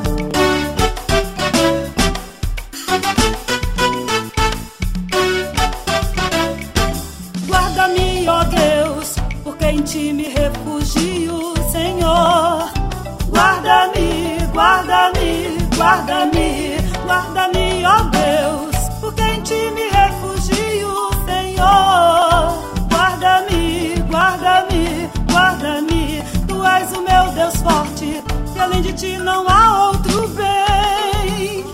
[15.77, 22.55] Guarda-me, guarda-me, ó Deus, porque em ti me refugio, Senhor.
[22.91, 28.23] Guarda-me, guarda-me, guarda-me, tu és o meu Deus forte,
[28.55, 31.65] e além de ti não há outro bem.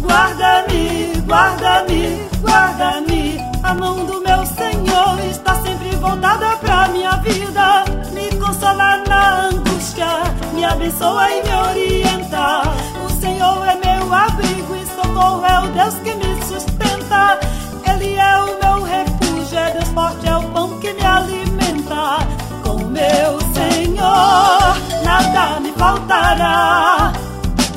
[0.00, 8.34] Guarda-me, guarda-me, guarda-me, a mão do meu Senhor está sempre voltada pra minha vida, me
[8.36, 10.06] consola na angústia,
[10.54, 12.62] me abençoa e me orienta.
[13.20, 17.38] Senhor é meu abrigo e socorro, é o Deus que me sustenta.
[17.90, 22.18] Ele é o meu refúgio, é Deus forte, é o pão que me alimenta.
[22.62, 27.12] Com meu Senhor, nada me faltará.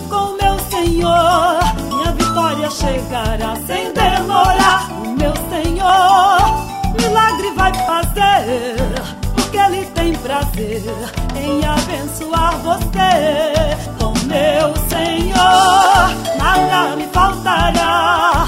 [0.09, 1.59] Com meu Senhor,
[1.89, 4.89] minha vitória chegará sem demorar.
[5.03, 6.39] O meu Senhor,
[6.99, 8.75] milagre vai fazer,
[9.49, 10.83] porque Ele tem prazer
[11.35, 13.75] em abençoar você.
[13.99, 18.47] Com meu Senhor, nada me faltará.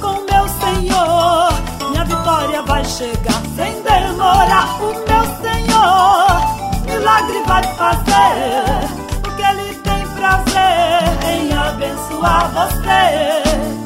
[0.00, 1.52] Com meu Senhor,
[1.90, 4.76] minha vitória vai chegar sem demorar.
[4.80, 8.88] O meu Senhor, milagre vai fazer,
[9.22, 13.85] porque Ele tem prazer em abençoar você.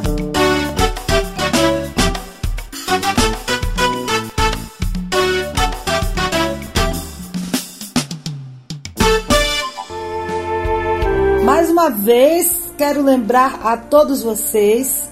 [12.10, 15.08] Vez, quero lembrar a todos vocês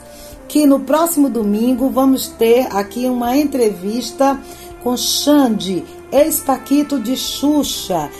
[0.49, 4.37] que no próximo domingo vamos ter aqui uma entrevista
[4.83, 8.11] com Xande, ex-paquito de Xuxa,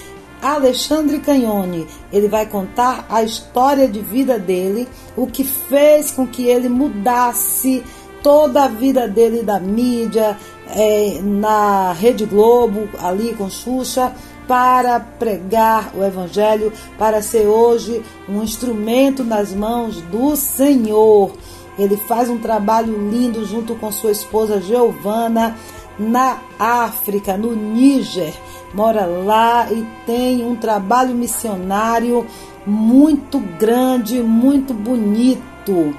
[0.41, 1.89] Alexandre Canhone.
[2.13, 7.83] Ele vai contar a história de vida dele, o que fez com que ele mudasse
[8.23, 14.15] toda a vida dele da mídia, eh, na Rede Globo, ali com Xuxa,
[14.49, 21.33] para pregar o Evangelho, para ser hoje um instrumento nas mãos do Senhor.
[21.79, 25.55] Ele faz um trabalho lindo junto com sua esposa Giovana
[25.99, 28.35] na África, no Níger.
[28.73, 32.27] Mora lá e tem um trabalho missionário
[32.67, 35.95] muito grande, muito bonito.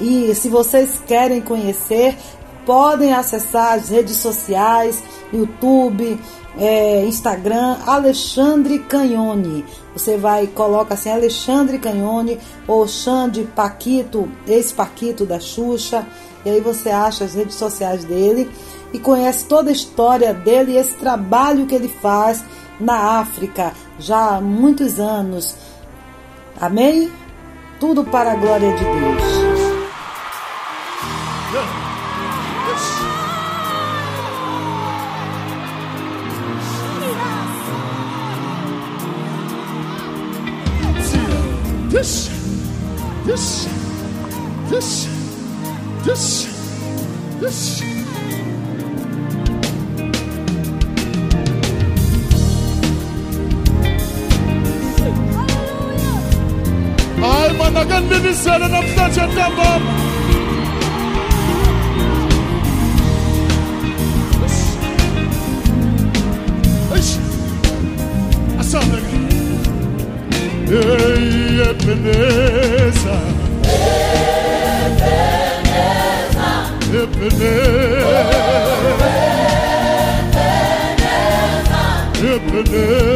[0.00, 2.16] E se vocês querem conhecer,
[2.66, 6.18] podem acessar as redes sociais, YouTube,
[6.58, 9.64] é, Instagram, Alexandre Canhone.
[9.94, 16.06] Você vai coloca assim Alexandre Canhone ou Xande Paquito, ex-Paquito da Xuxa,
[16.44, 18.50] e aí você acha as redes sociais dele
[18.92, 22.44] e conhece toda a história dele e esse trabalho que ele faz
[22.78, 25.56] na África já há muitos anos.
[26.60, 27.10] Amém?
[27.80, 29.64] Tudo para a glória de Deus.
[41.94, 42.28] this,
[43.24, 43.66] this,
[44.68, 45.06] this,
[46.02, 46.46] this,
[47.38, 47.82] this.
[57.22, 60.00] I'm an again minister and I'm such a number.
[68.64, 69.13] Something.
[70.74, 73.14] Ei, Ebenezer.
[76.92, 77.44] Ebenezer.
[82.18, 82.64] Ebenezer.
[82.64, 83.14] Ebenezer.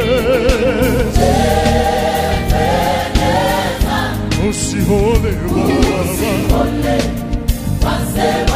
[4.38, 5.58] O Senhor levava.
[5.58, 8.47] O Senhor levava.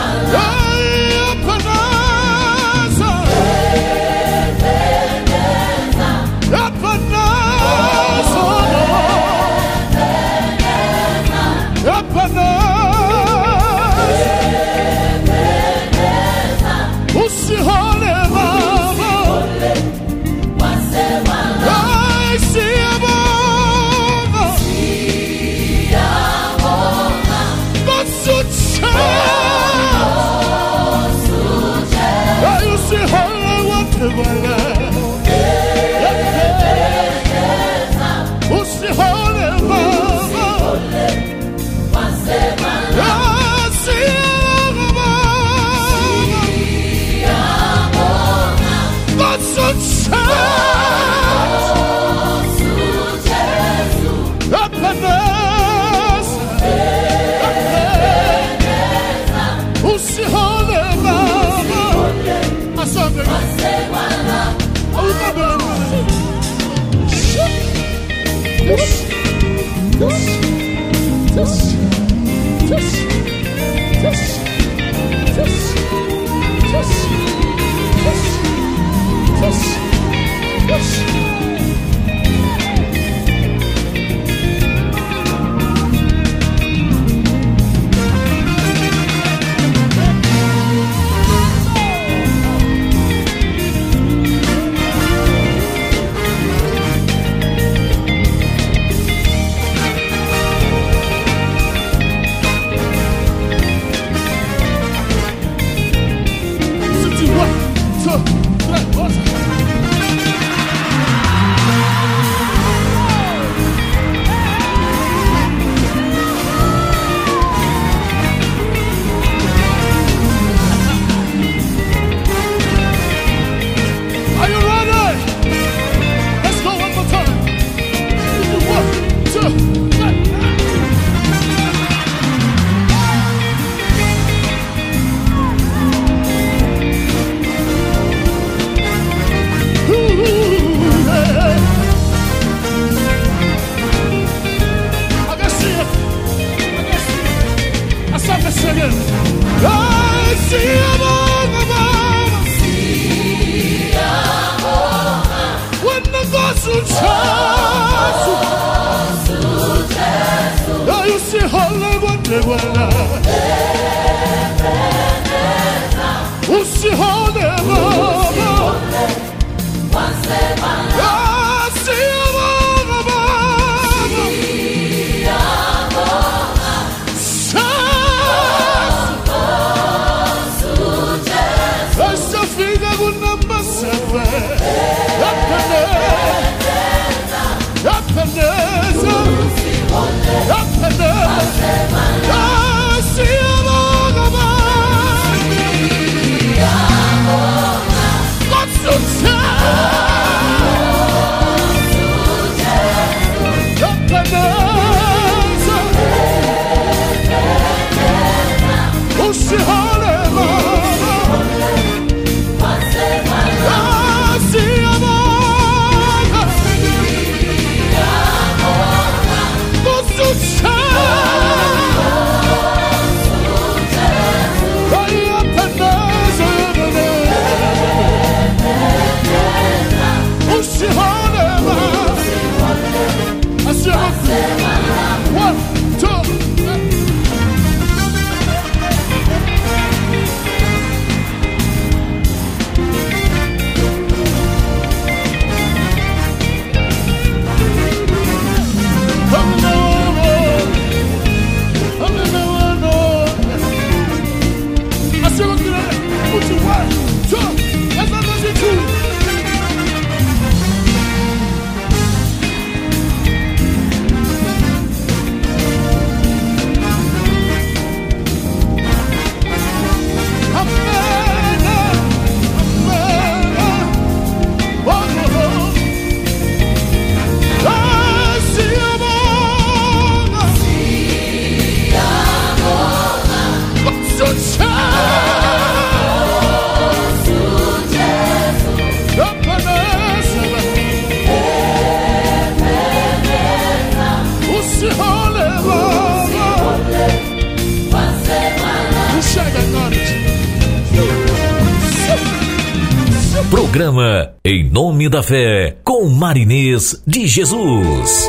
[303.73, 308.29] Programa Em Nome da Fé, com Marinês de Jesus.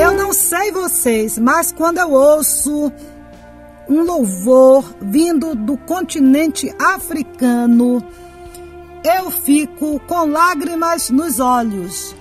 [0.00, 2.90] Eu não sei vocês, mas quando eu ouço
[3.86, 8.02] um louvor vindo do continente africano,
[9.04, 12.16] eu fico com lágrimas nos olhos.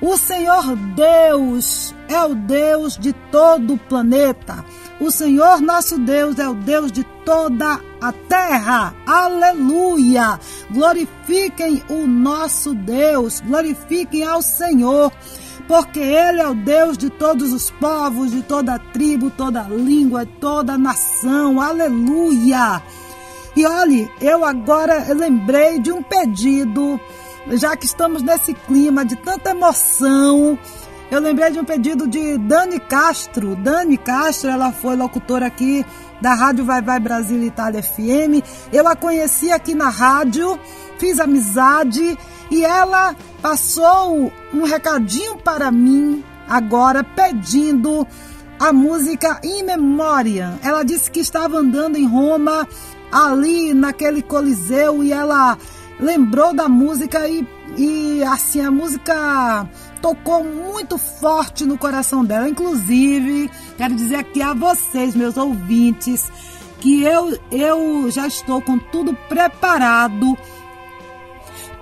[0.00, 4.64] O Senhor Deus é o Deus de todo o planeta.
[5.00, 8.92] O Senhor nosso Deus é o Deus de toda a terra.
[9.06, 10.40] Aleluia!
[10.70, 15.12] Glorifiquem o nosso Deus, glorifiquem ao Senhor,
[15.68, 20.76] porque Ele é o Deus de todos os povos, de toda tribo, toda língua, toda
[20.76, 21.60] nação.
[21.60, 22.82] Aleluia!
[23.54, 27.00] E olhe, eu agora lembrei de um pedido,
[27.52, 30.58] já que estamos nesse clima de tanta emoção.
[31.10, 33.56] Eu lembrei de um pedido de Dani Castro.
[33.56, 35.84] Dani Castro, ela foi locutora aqui
[36.20, 38.44] da Rádio Vai Vai Brasil Itália FM.
[38.70, 40.60] Eu a conheci aqui na rádio,
[40.98, 42.18] fiz amizade
[42.50, 48.06] e ela passou um recadinho para mim agora pedindo
[48.60, 50.58] a música In Memória.
[50.62, 52.68] Ela disse que estava andando em Roma,
[53.10, 55.56] ali naquele coliseu e ela
[55.98, 57.48] lembrou da música e,
[57.78, 59.66] e assim a música
[60.00, 62.48] tocou muito forte no coração dela.
[62.48, 66.30] Inclusive, quero dizer aqui a vocês, meus ouvintes,
[66.80, 70.36] que eu, eu já estou com tudo preparado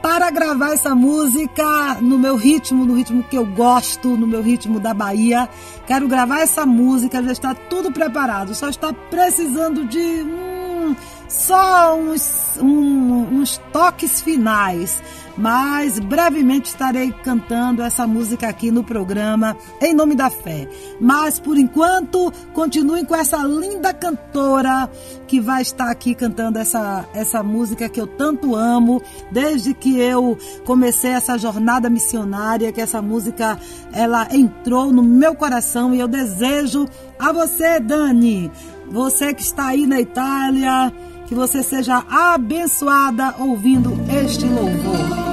[0.02, 4.78] para gravar essa música no meu ritmo, no ritmo que eu gosto, no meu ritmo
[4.78, 5.48] da Bahia.
[5.86, 10.94] Quero gravar essa música, já está tudo preparado, só está precisando de hum,
[11.28, 15.02] só uns, um, uns toques finais
[15.36, 20.68] mas brevemente estarei cantando essa música aqui no programa Em Nome da Fé.
[21.00, 24.88] Mas por enquanto, continuem com essa linda cantora
[25.26, 30.38] que vai estar aqui cantando essa, essa música que eu tanto amo, desde que eu
[30.64, 33.58] comecei essa jornada missionária, que essa música
[33.92, 36.86] ela entrou no meu coração e eu desejo
[37.18, 38.50] a você, Dani,
[38.90, 40.92] você que está aí na Itália,
[41.26, 45.26] que você seja abençoada ouvindo este louvor.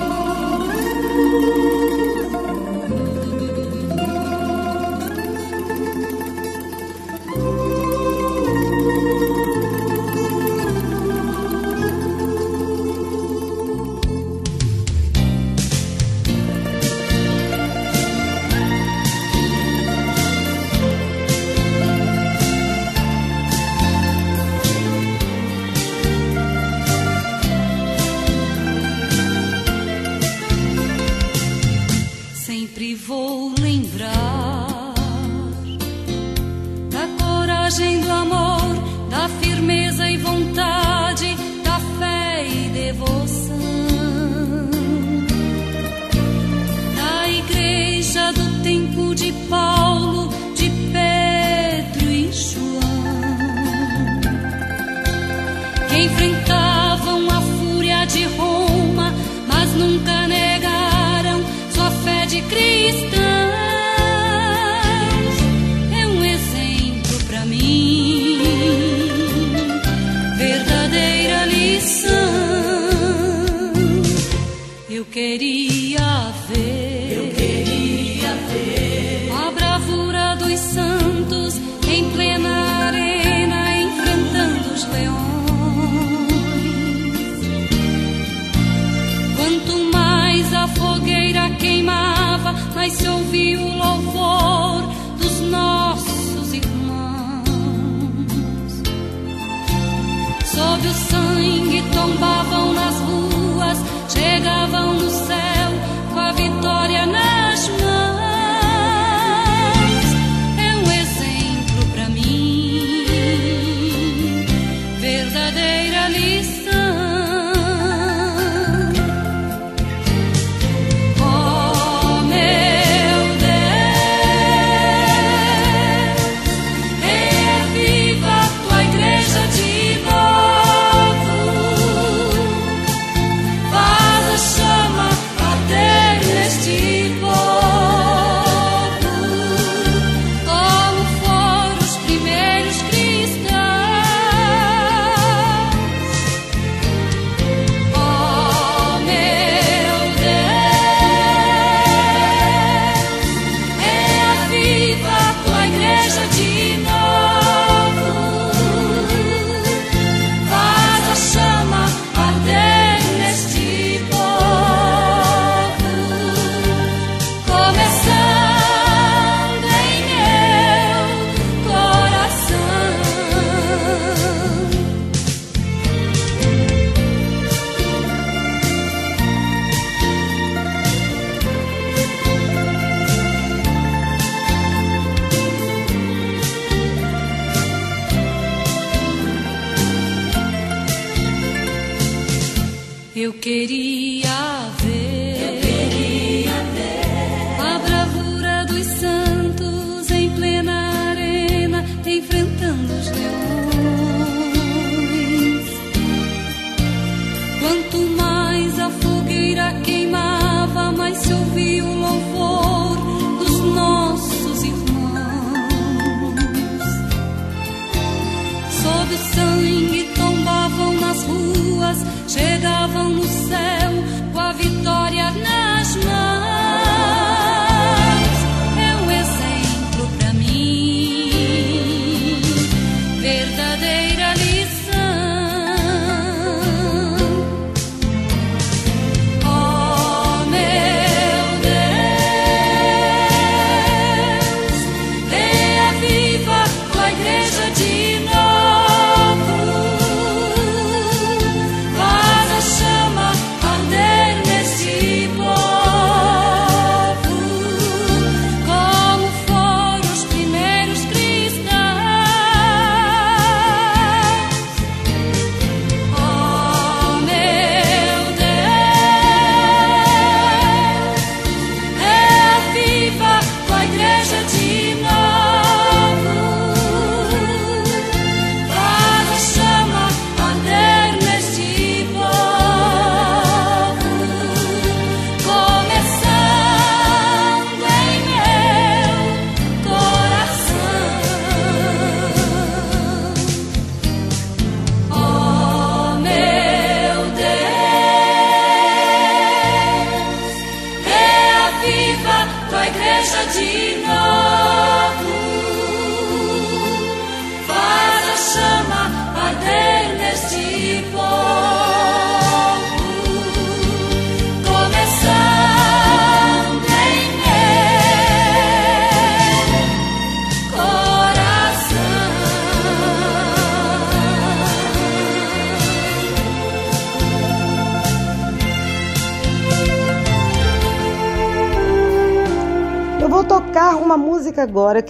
[33.03, 33.62] Full.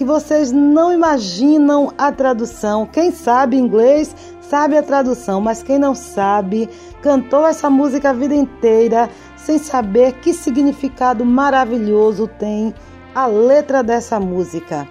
[0.03, 2.85] Que vocês não imaginam a tradução.
[2.85, 6.69] Quem sabe inglês sabe a tradução, mas quem não sabe
[7.01, 12.75] cantou essa música a vida inteira sem saber que significado maravilhoso tem
[13.15, 14.85] a letra dessa música.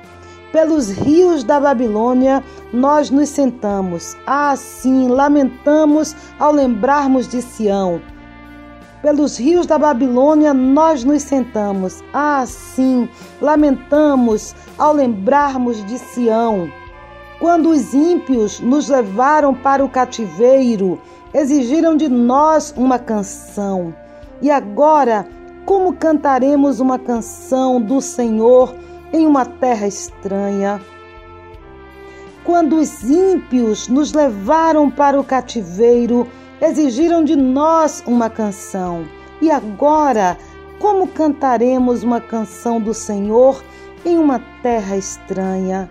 [0.50, 2.42] Pelos rios da Babilônia
[2.72, 8.00] nós nos sentamos, assim lamentamos ao lembrarmos de Sião.
[9.02, 13.08] Pelos rios da Babilônia nós nos sentamos, assim
[13.40, 16.70] lamentamos ao lembrarmos de Sião.
[17.40, 21.00] Quando os ímpios nos levaram para o cativeiro,
[21.34, 23.92] exigiram de nós uma canção.
[24.40, 25.26] E agora,
[25.64, 28.72] como cantaremos uma canção do Senhor
[29.12, 30.80] em uma terra estranha?
[32.44, 36.28] Quando os ímpios nos levaram para o cativeiro,
[36.62, 39.04] exigiram de nós uma canção.
[39.40, 40.38] E agora,
[40.78, 43.62] como cantaremos uma canção do Senhor
[44.04, 45.90] em uma terra estranha?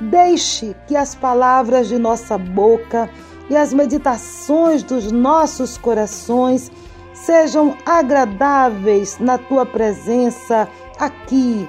[0.00, 3.10] Deixe que as palavras de nossa boca
[3.50, 6.70] e as meditações dos nossos corações
[7.12, 10.68] sejam agradáveis na tua presença
[11.00, 11.68] aqui,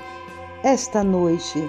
[0.63, 1.67] esta noite.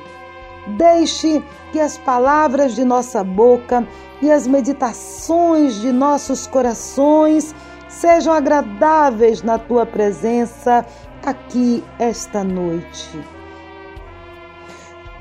[0.67, 1.43] Deixe
[1.73, 3.87] que as palavras de nossa boca
[4.21, 7.55] e as meditações de nossos corações
[7.89, 10.85] sejam agradáveis na tua presença
[11.25, 13.19] aqui, esta noite.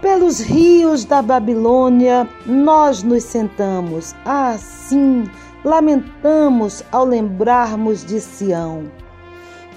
[0.02, 5.26] Pelos rios da Babilônia nós nos sentamos, assim
[5.64, 8.90] lamentamos ao lembrarmos de Sião.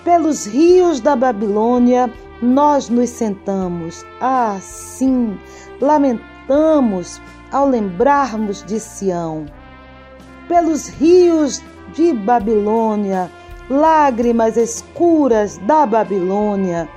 [0.05, 5.39] Pelos rios da Babilônia nós nos sentamos, assim
[5.81, 7.21] lamentamos
[7.51, 9.47] ao lembrarmos de Sião.
[10.49, 11.63] Pelos rios
[11.95, 13.31] de Babilônia,
[13.71, 16.89] lágrimas escuras da Babilônia,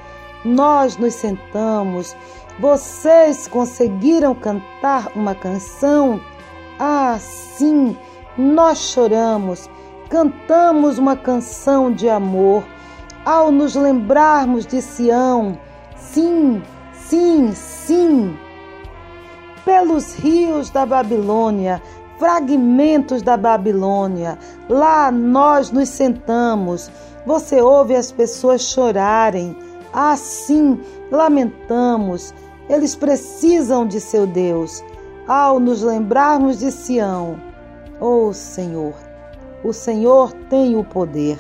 [0.44, 2.16] nós nos sentamos
[2.60, 6.22] vocês conseguiram cantar uma canção?
[6.80, 7.98] Ah, sim,
[8.38, 9.70] nós choramos,
[10.10, 12.64] cantamos uma canção de amor
[13.26, 15.58] ao nos lembrarmos de Sião.
[15.98, 16.62] Sim,
[16.94, 18.38] sim, sim.
[19.66, 21.82] Pelos rios da Babilônia,
[22.20, 24.38] fragmentos da Babilônia,
[24.70, 26.92] lá nós nos sentamos.
[27.26, 29.58] Você ouve as pessoas chorarem.
[29.92, 30.80] Assim,
[31.12, 32.34] lamentamos
[32.70, 34.84] eles precisam de seu Deus.
[35.28, 37.40] Ao nos lembrarmos de Sião,
[38.00, 38.94] oh Senhor,
[39.64, 41.40] o Senhor tem o poder.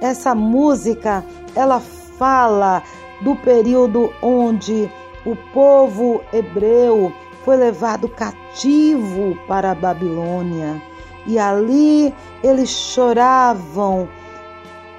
[0.00, 1.24] Essa música,
[1.54, 2.82] ela fala
[3.22, 4.90] do período onde
[5.26, 7.12] o povo hebreu
[7.44, 10.80] foi levado cativo para a Babilônia.
[11.26, 14.08] E ali eles choravam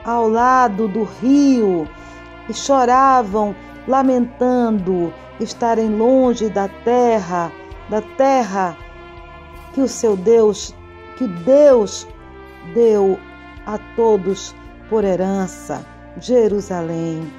[0.03, 1.87] ao lado do rio
[2.49, 3.55] e choravam
[3.87, 7.51] lamentando estarem longe da terra,
[7.89, 8.75] da terra
[9.73, 10.75] que o seu Deus,
[11.17, 12.07] que Deus
[12.73, 13.17] deu
[13.65, 14.53] a todos
[14.89, 15.85] por herança,
[16.19, 17.31] Jerusalém.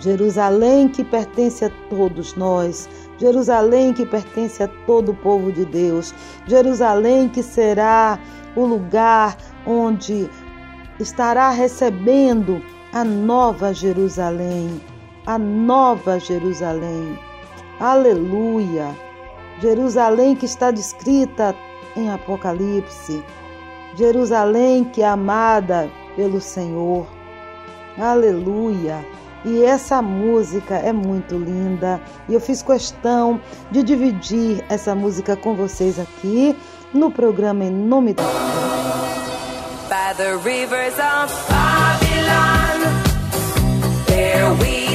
[0.00, 2.88] Jerusalém que pertence a todos nós,
[3.18, 6.14] Jerusalém que pertence a todo o povo de Deus,
[6.46, 8.18] Jerusalém que será
[8.54, 9.36] o lugar
[9.66, 10.30] onde
[11.00, 14.80] estará recebendo a nova Jerusalém,
[15.26, 17.18] a nova Jerusalém.
[17.80, 18.94] Aleluia!
[19.60, 21.54] Jerusalém que está descrita
[21.96, 23.22] em Apocalipse.
[23.98, 27.04] Jerusalém que é amada pelo Senhor.
[27.98, 29.04] Aleluia!
[29.44, 33.40] E essa música é muito linda e eu fiz questão
[33.72, 36.56] de dividir essa música com vocês aqui
[36.94, 38.22] no programa Em Nome da
[44.28, 44.87] By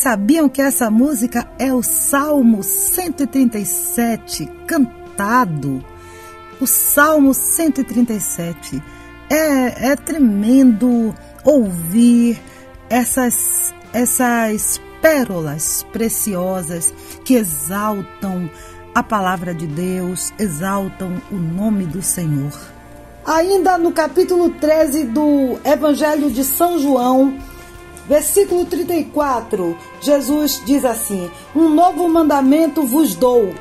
[0.00, 5.84] sabiam que essa música é o Salmo 137 cantado?
[6.60, 8.82] O Salmo 137.
[9.28, 11.14] É, é tremendo
[11.44, 12.40] ouvir
[12.88, 16.92] essas, essas pérolas preciosas
[17.24, 18.50] que exaltam
[18.94, 22.58] a palavra de Deus, exaltam o nome do Senhor.
[23.24, 27.38] Ainda no capítulo 13 do Evangelho de São João,
[28.10, 33.54] versículo 34, Jesus diz assim: Um novo mandamento vos dou,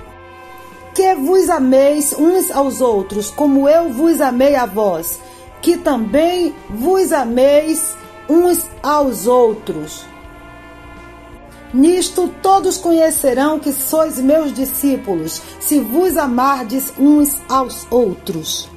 [0.96, 5.20] que vos ameis uns aos outros, como eu vos amei a vós,
[5.62, 7.96] que também vos ameis
[8.28, 10.04] uns aos outros.
[11.72, 18.68] Nisto todos conhecerão que sois meus discípulos, se vos amardes uns aos outros.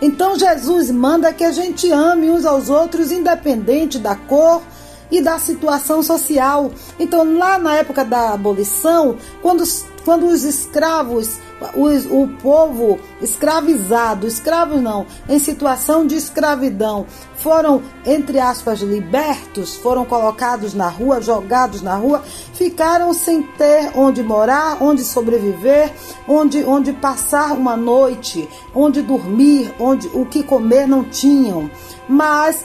[0.00, 4.62] Então Jesus manda que a gente ame uns aos outros, independente da cor
[5.10, 6.70] e da situação social.
[6.98, 9.64] Então, lá na época da abolição, quando,
[10.04, 11.38] quando os escravos
[11.74, 17.06] o, o povo escravizado, escravos não, em situação de escravidão,
[17.36, 22.22] foram, entre aspas, libertos, foram colocados na rua, jogados na rua,
[22.54, 25.92] ficaram sem ter onde morar, onde sobreviver,
[26.26, 31.70] onde, onde passar uma noite, onde dormir, onde o que comer não tinham.
[32.08, 32.64] Mas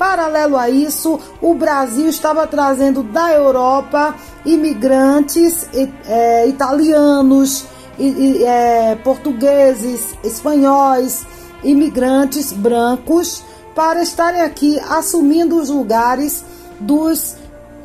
[0.00, 4.14] Paralelo a isso, o Brasil estava trazendo da Europa
[4.46, 5.68] imigrantes
[6.06, 7.66] é, italianos,
[7.98, 11.26] é, portugueses, espanhóis,
[11.62, 13.44] imigrantes brancos
[13.74, 16.46] para estarem aqui assumindo os lugares
[16.80, 17.36] dos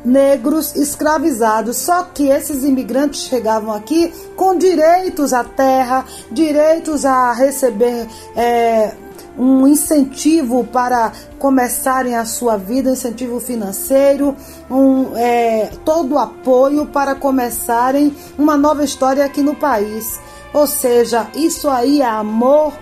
[0.02, 1.76] negros escravizados.
[1.76, 8.94] Só que esses imigrantes chegavam aqui com direitos à terra, direitos a receber é,
[9.38, 14.34] um incentivo para começarem a sua vida, um incentivo financeiro,
[14.70, 20.18] um, é, todo o apoio para começarem uma nova história aqui no país.
[20.52, 22.72] Ou seja, isso aí é amor,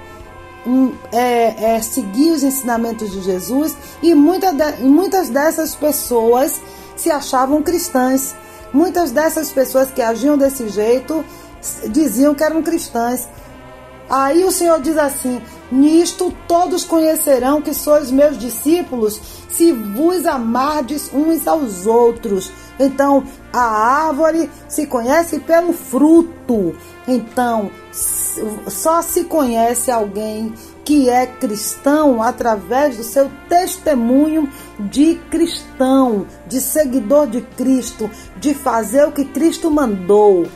[0.66, 6.60] um, é, é, seguir os ensinamentos de Jesus e muita de, muitas dessas pessoas
[6.96, 8.34] se achavam cristãs.
[8.72, 11.24] Muitas dessas pessoas que agiam desse jeito
[11.90, 13.28] diziam que eram cristãs.
[14.08, 15.40] Aí o Senhor diz assim:
[15.70, 22.52] Nisto todos conhecerão que sois meus discípulos, se vos amardes uns aos outros.
[22.78, 26.74] Então, a árvore se conhece pelo fruto.
[27.06, 27.70] Então,
[28.68, 30.52] só se conhece alguém
[30.84, 34.48] que é cristão através do seu testemunho
[34.78, 40.46] de cristão, de seguidor de Cristo, de fazer o que Cristo mandou.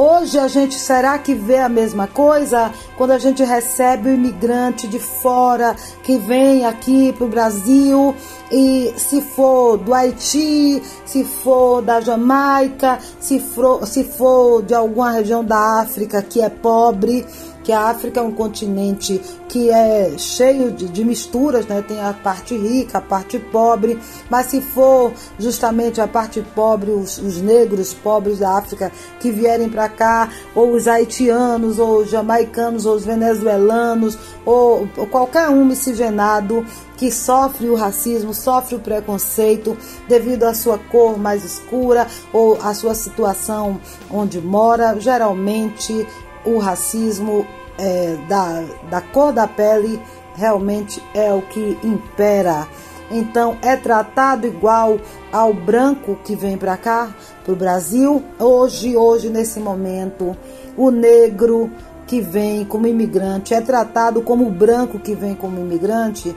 [0.00, 2.72] Hoje a gente será que vê a mesma coisa?
[2.96, 8.14] Quando a gente recebe o imigrante de fora que vem aqui para o Brasil
[8.48, 15.10] e se for do Haiti, se for da Jamaica, se for, se for de alguma
[15.10, 17.26] região da África que é pobre,
[17.68, 21.84] que a África é um continente que é cheio de, de, misturas, né?
[21.86, 24.00] Tem a parte rica, a parte pobre,
[24.30, 28.90] mas se for justamente a parte pobre, os, os negros pobres da África
[29.20, 34.16] que vierem para cá, ou os haitianos, ou os jamaicanos, ou os venezuelanos,
[34.46, 36.64] ou, ou qualquer um miscigenado
[36.96, 39.76] que sofre o racismo, sofre o preconceito
[40.08, 43.78] devido à sua cor mais escura ou à sua situação
[44.10, 46.06] onde mora, geralmente
[46.44, 47.46] o racismo
[47.78, 50.00] é, da, da cor da pele
[50.34, 52.66] realmente é o que impera.
[53.10, 55.00] Então é tratado igual
[55.32, 58.22] ao branco que vem para cá, para o Brasil.
[58.38, 60.36] Hoje, hoje, nesse momento,
[60.76, 61.70] o negro
[62.06, 66.34] que vem como imigrante é tratado como o branco que vem como imigrante.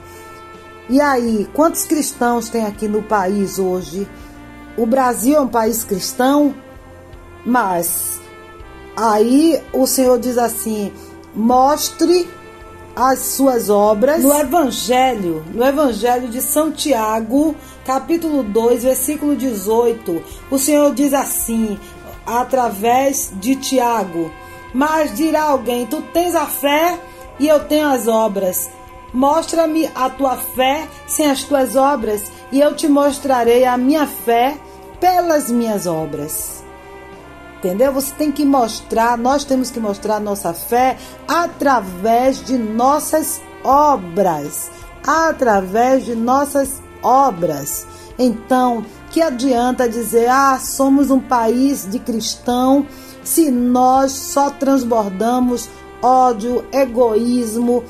[0.89, 4.07] E aí, quantos cristãos tem aqui no país hoje?
[4.77, 6.53] O Brasil é um país cristão,
[7.45, 8.20] mas
[8.95, 10.91] aí o Senhor diz assim:
[11.35, 12.27] mostre
[12.95, 17.55] as suas obras no Evangelho, no Evangelho de São Tiago,
[17.85, 20.22] capítulo 2, versículo 18.
[20.49, 21.80] O Senhor diz assim,
[22.26, 24.31] através de Tiago:
[24.73, 26.99] Mas dirá alguém: Tu tens a fé
[27.39, 28.69] e eu tenho as obras.
[29.13, 34.57] Mostra-me a tua fé sem as tuas obras, e eu te mostrarei a minha fé
[35.01, 36.60] pelas minhas obras.
[37.61, 37.93] Entendeu?
[37.93, 40.97] Você tem que mostrar, nós temos que mostrar nossa fé
[41.27, 44.71] através de nossas obras.
[45.05, 47.85] Através de nossas obras.
[48.17, 52.88] Então, que adianta dizer, ah, somos um país de cristão,
[53.23, 55.69] se nós só transbordamos
[56.01, 57.83] ódio, egoísmo,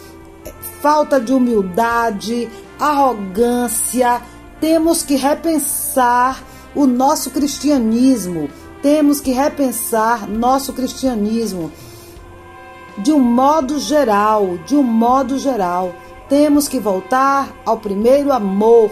[0.82, 4.22] falta de humildade, arrogância,
[4.60, 6.44] temos que repensar
[6.76, 8.50] o nosso cristianismo,
[8.82, 11.72] temos que repensar nosso cristianismo
[12.98, 15.94] de um modo geral, de um modo geral.
[16.28, 18.92] Temos que voltar ao primeiro amor.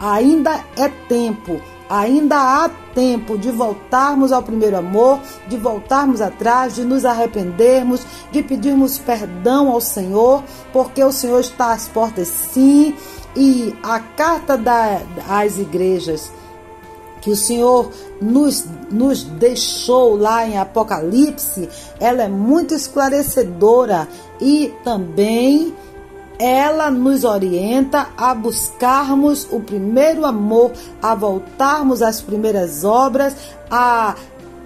[0.00, 6.84] Ainda é tempo, ainda há tempo de voltarmos ao primeiro amor, de voltarmos atrás, de
[6.84, 10.42] nos arrependermos, de pedirmos perdão ao Senhor,
[10.72, 12.94] porque o Senhor está às portas sim.
[13.36, 16.30] E a carta das igrejas
[17.24, 17.90] que o Senhor
[18.20, 24.06] nos, nos deixou lá em Apocalipse, ela é muito esclarecedora
[24.38, 25.74] e também
[26.38, 33.34] ela nos orienta a buscarmos o primeiro amor, a voltarmos às primeiras obras,
[33.70, 34.14] a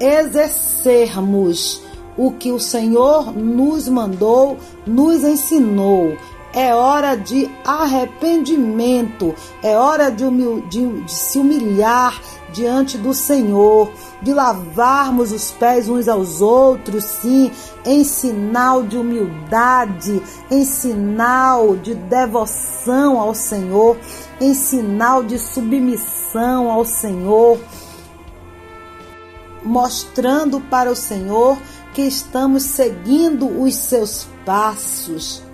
[0.01, 1.81] exercermos
[2.17, 6.17] o que o Senhor nos mandou, nos ensinou.
[6.53, 9.33] É hora de arrependimento,
[9.63, 12.21] é hora de, humil de, de se humilhar
[12.53, 13.91] diante do Senhor,
[14.23, 17.51] de lavarmos os pés uns aos outros, sim,
[17.85, 23.97] em sinal de humildade, em sinal de devoção ao Senhor,
[24.41, 27.59] em sinal de submissão ao Senhor,
[29.63, 31.59] mostrando para o Senhor
[31.93, 35.48] que estamos seguindo os seus passos.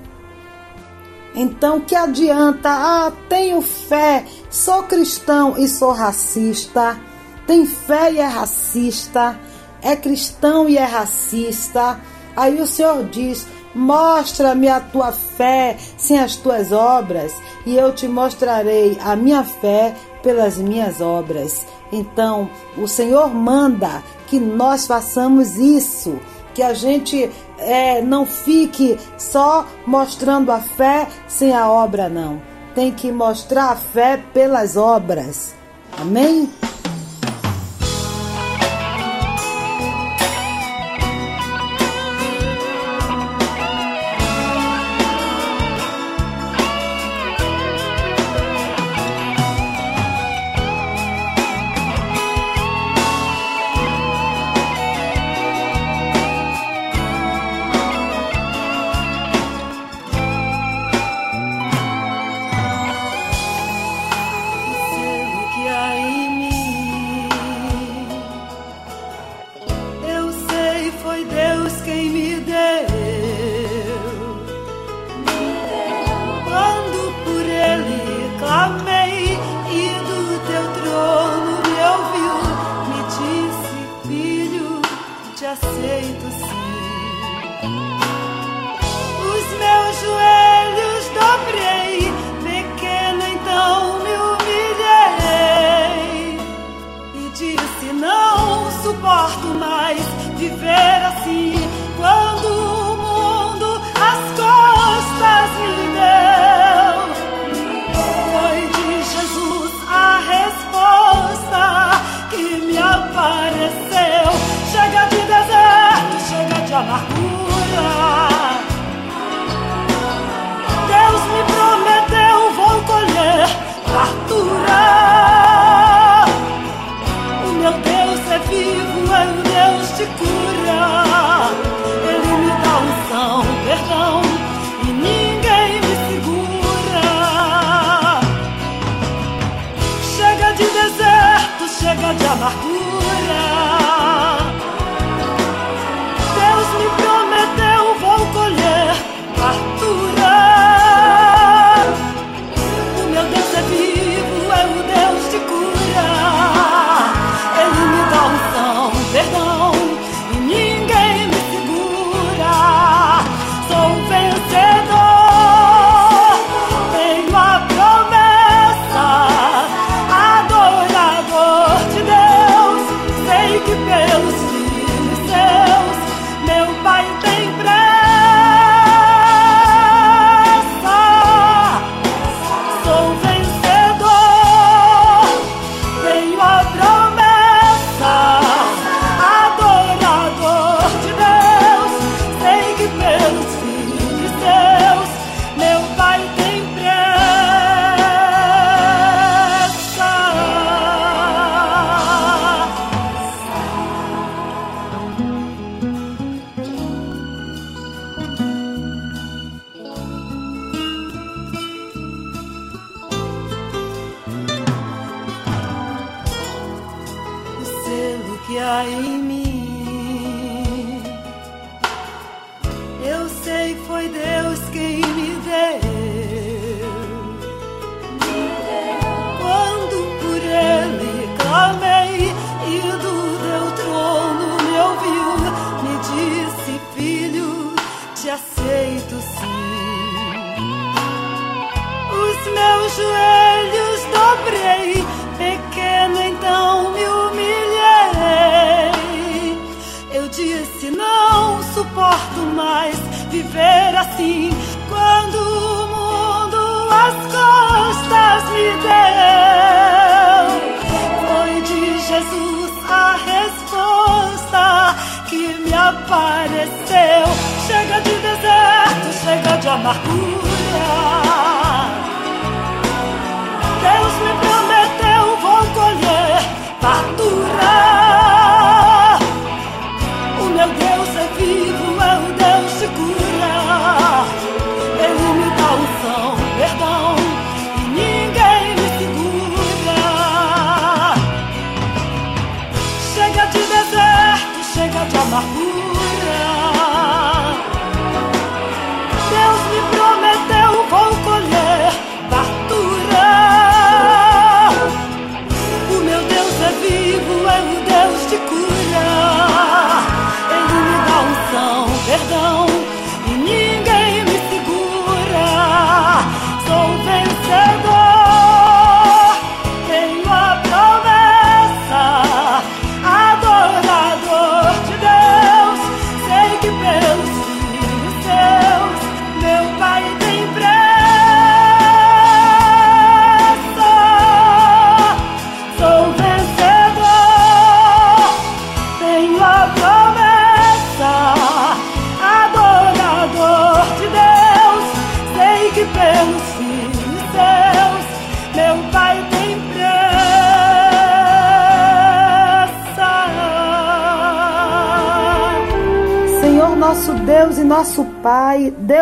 [1.34, 2.68] Então, que adianta?
[2.70, 6.98] Ah, tenho fé, sou cristão e sou racista.
[7.46, 9.38] Tem fé e é racista.
[9.82, 12.00] É cristão e é racista.
[12.36, 17.34] Aí o Senhor diz: Mostra-me a tua fé sem as tuas obras,
[17.66, 21.66] e eu te mostrarei a minha fé pelas minhas obras.
[21.92, 22.48] Então,
[22.78, 26.18] o Senhor manda que nós façamos isso,
[26.54, 27.28] que a gente
[27.64, 32.40] é, não fique só mostrando a fé sem a obra, não.
[32.74, 35.54] Tem que mostrar a fé pelas obras.
[35.98, 36.50] Amém?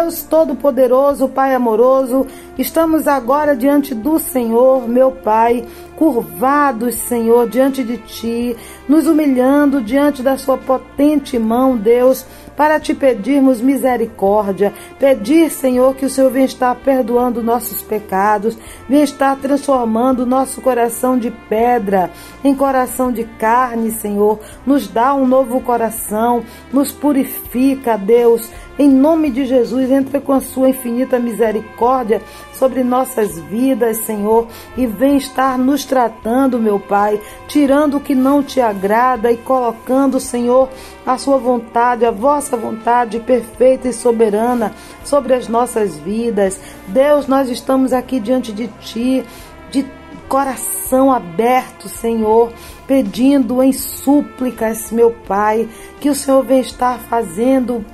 [0.02, 2.26] Deus Todo-Poderoso, Pai amoroso,
[2.58, 5.64] estamos agora diante do Senhor, meu Pai,
[5.94, 8.56] curvados, Senhor, diante de Ti,
[8.88, 12.26] nos humilhando diante da Sua potente mão, Deus,
[12.56, 18.58] para te pedirmos misericórdia, pedir, Senhor, que o Senhor venha estar perdoando nossos pecados,
[18.88, 22.10] venha estar transformando nosso coração de pedra
[22.42, 26.42] em coração de carne, Senhor, nos dá um novo coração,
[26.72, 32.22] nos purifica, Deus, em nome de Jesus, entra com a sua infinita misericórdia
[32.54, 38.42] sobre nossas vidas, Senhor, e vem estar nos tratando, meu Pai, tirando o que não
[38.42, 40.70] te agrada e colocando, Senhor,
[41.04, 44.72] a sua vontade, a vossa vontade perfeita e soberana
[45.04, 46.58] sobre as nossas vidas.
[46.88, 49.22] Deus, nós estamos aqui diante de ti,
[49.70, 49.84] de
[50.28, 52.50] coração aberto, Senhor,
[52.86, 55.68] pedindo em súplicas, meu Pai,
[56.00, 57.84] que o Senhor venha estar fazendo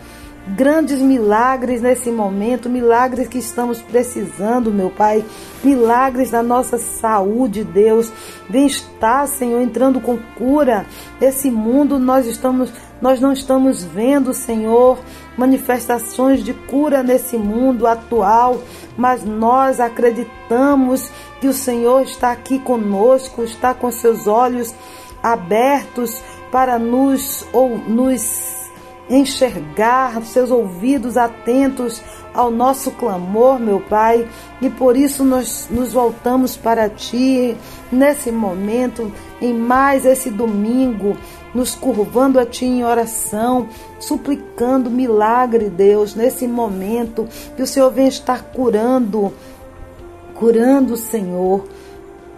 [0.56, 5.24] grandes milagres nesse momento, milagres que estamos precisando, meu Pai,
[5.62, 8.12] milagres da nossa saúde, Deus.
[8.48, 10.86] Vem estar, Senhor, entrando com cura.
[11.20, 14.98] Esse mundo nós estamos, nós não estamos vendo, Senhor,
[15.36, 18.60] manifestações de cura nesse mundo atual,
[18.96, 21.10] mas nós acreditamos
[21.40, 24.74] que o Senhor está aqui conosco, está com seus olhos
[25.22, 28.57] abertos para nos ou nos
[29.10, 32.02] enxergar, seus ouvidos atentos
[32.35, 34.28] ao nosso clamor, meu Pai,
[34.60, 37.56] e por isso nós nos voltamos para Ti
[37.90, 39.10] nesse momento,
[39.40, 41.16] em mais esse domingo,
[41.55, 43.68] nos curvando a Ti em oração,
[43.98, 47.26] suplicando milagre, Deus, nesse momento,
[47.56, 49.32] que o Senhor venha estar curando,
[50.35, 51.64] curando, Senhor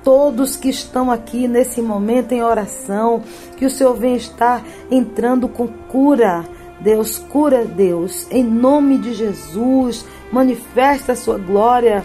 [0.03, 3.23] todos que estão aqui nesse momento em oração,
[3.57, 6.45] que o Senhor venha estar entrando com cura.
[6.81, 12.05] Deus, cura, Deus, em nome de Jesus, manifesta a sua glória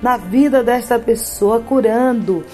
[0.00, 2.44] na vida desta pessoa, curando,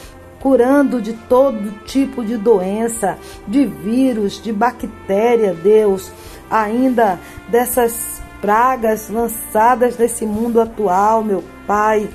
[0.40, 6.10] curando de todo tipo de doença, de vírus, de bactéria, Deus,
[6.50, 7.18] ainda
[7.48, 12.10] dessas pragas lançadas nesse mundo atual, meu Pai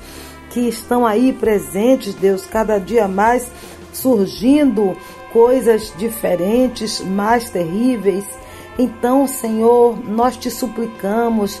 [0.50, 3.50] que estão aí presentes, Deus, cada dia mais
[3.92, 4.96] surgindo
[5.32, 8.24] coisas diferentes, mais terríveis.
[8.78, 11.60] Então, Senhor, nós te suplicamos,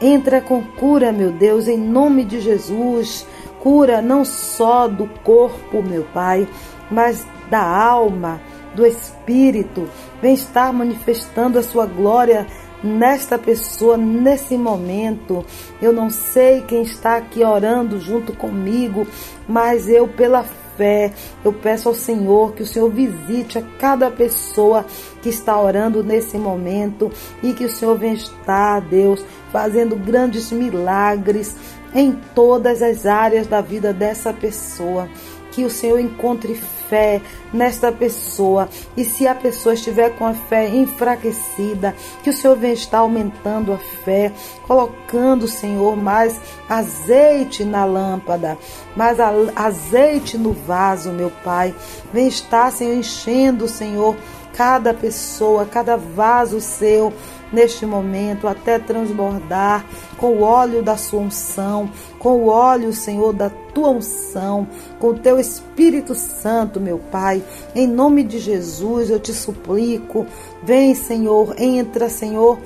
[0.00, 3.26] entra com cura, meu Deus, em nome de Jesus.
[3.60, 6.48] Cura não só do corpo, meu Pai,
[6.90, 8.40] mas da alma,
[8.74, 9.88] do espírito.
[10.20, 12.46] Vem estar manifestando a sua glória
[12.82, 15.44] nesta pessoa, nesse momento.
[15.80, 19.06] Eu não sei quem está aqui orando junto comigo,
[19.46, 20.44] mas eu, pela
[20.82, 21.12] fé,
[21.44, 24.84] eu peço ao Senhor que o Senhor visite a cada pessoa
[25.22, 27.08] que está orando nesse momento
[27.40, 31.56] e que o Senhor venha estar, Deus, fazendo grandes milagres
[31.94, 35.08] em todas as áreas da vida dessa pessoa.
[35.52, 36.54] Que o Senhor encontre
[36.92, 37.22] fé
[37.52, 38.68] nesta pessoa.
[38.96, 43.72] E se a pessoa estiver com a fé enfraquecida, que o Senhor venha estar aumentando
[43.72, 44.32] a fé,
[44.66, 48.58] colocando, Senhor, mais azeite na lâmpada,
[48.96, 49.18] mais
[49.54, 51.74] azeite no vaso, meu Pai.
[52.12, 54.16] Vem estar, Senhor, enchendo, Senhor,
[54.54, 57.12] cada pessoa, cada vaso seu
[57.52, 59.84] neste momento até transbordar
[60.16, 64.66] com o óleo da sua unção, com o óleo, Senhor, da tua unção,
[64.98, 67.42] com o teu Espírito Santo, meu Pai.
[67.74, 70.26] Em nome de Jesus eu te suplico,
[70.62, 72.58] vem, Senhor, entra, Senhor,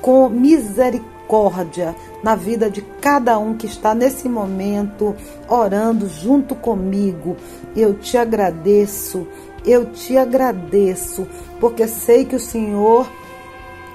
[0.00, 5.14] com misericórdia na vida de cada um que está nesse momento
[5.48, 7.36] orando junto comigo.
[7.76, 9.26] Eu te agradeço,
[9.64, 11.26] eu te agradeço,
[11.60, 13.08] porque sei que o Senhor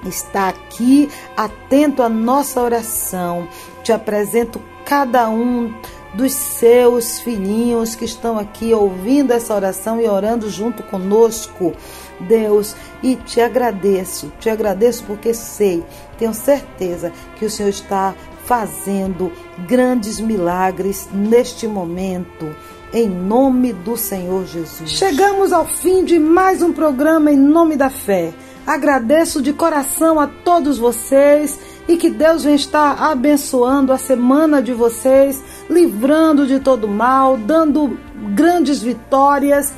[0.08, 3.48] está aqui atento à nossa oração.
[3.82, 5.72] Te apresento cada um
[6.14, 11.72] dos seus filhinhos que estão aqui ouvindo essa oração e orando junto conosco,
[12.20, 15.82] Deus, e te agradeço, te agradeço porque sei,
[16.16, 18.14] tenho certeza que o Senhor está
[18.44, 19.32] fazendo
[19.66, 22.54] grandes milagres neste momento.
[22.92, 24.88] Em nome do Senhor Jesus.
[24.88, 28.32] Chegamos ao fim de mais um programa em nome da fé.
[28.66, 34.72] Agradeço de coração a todos vocês e que Deus venha estar abençoando a semana de
[34.72, 37.98] vocês, livrando de todo mal, dando
[38.34, 39.72] grandes vitórias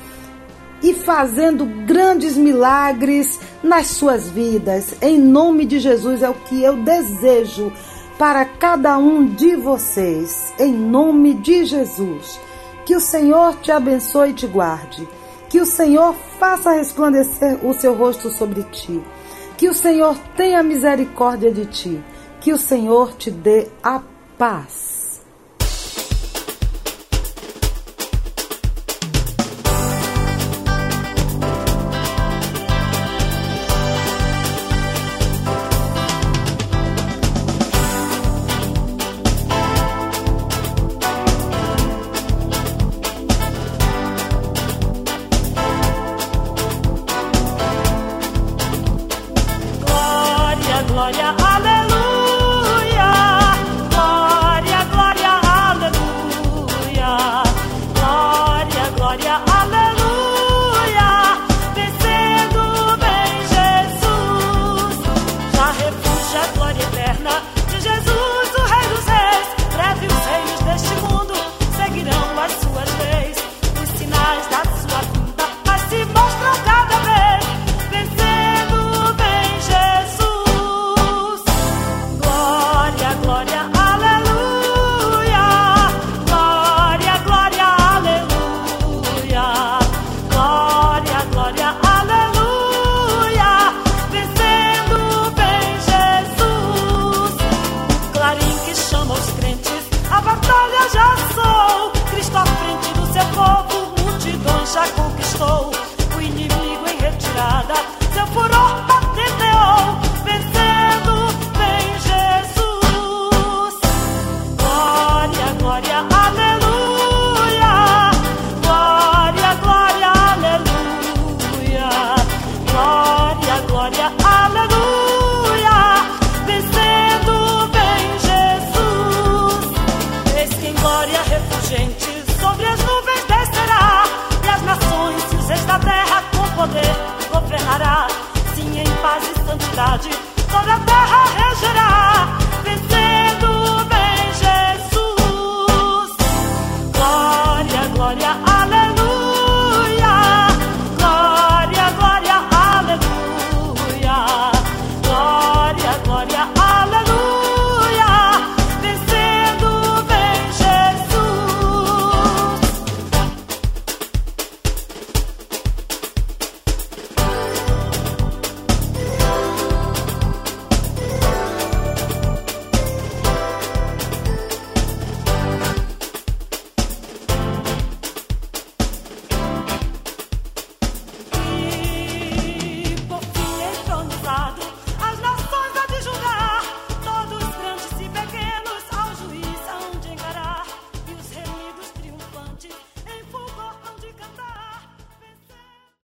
[0.83, 4.95] e fazendo grandes milagres nas suas vidas.
[5.03, 7.73] Em nome de Jesus é o que eu desejo
[8.19, 10.53] para cada um de vocês.
[10.59, 12.39] Em nome de Jesus.
[12.85, 15.09] Que o Senhor te abençoe e te guarde.
[15.57, 19.03] Que o Senhor faça resplandecer o seu rosto sobre ti.
[19.57, 22.05] Que o Senhor tenha misericórdia de ti.
[22.43, 24.03] Que o Senhor te dê a
[24.37, 24.86] paz.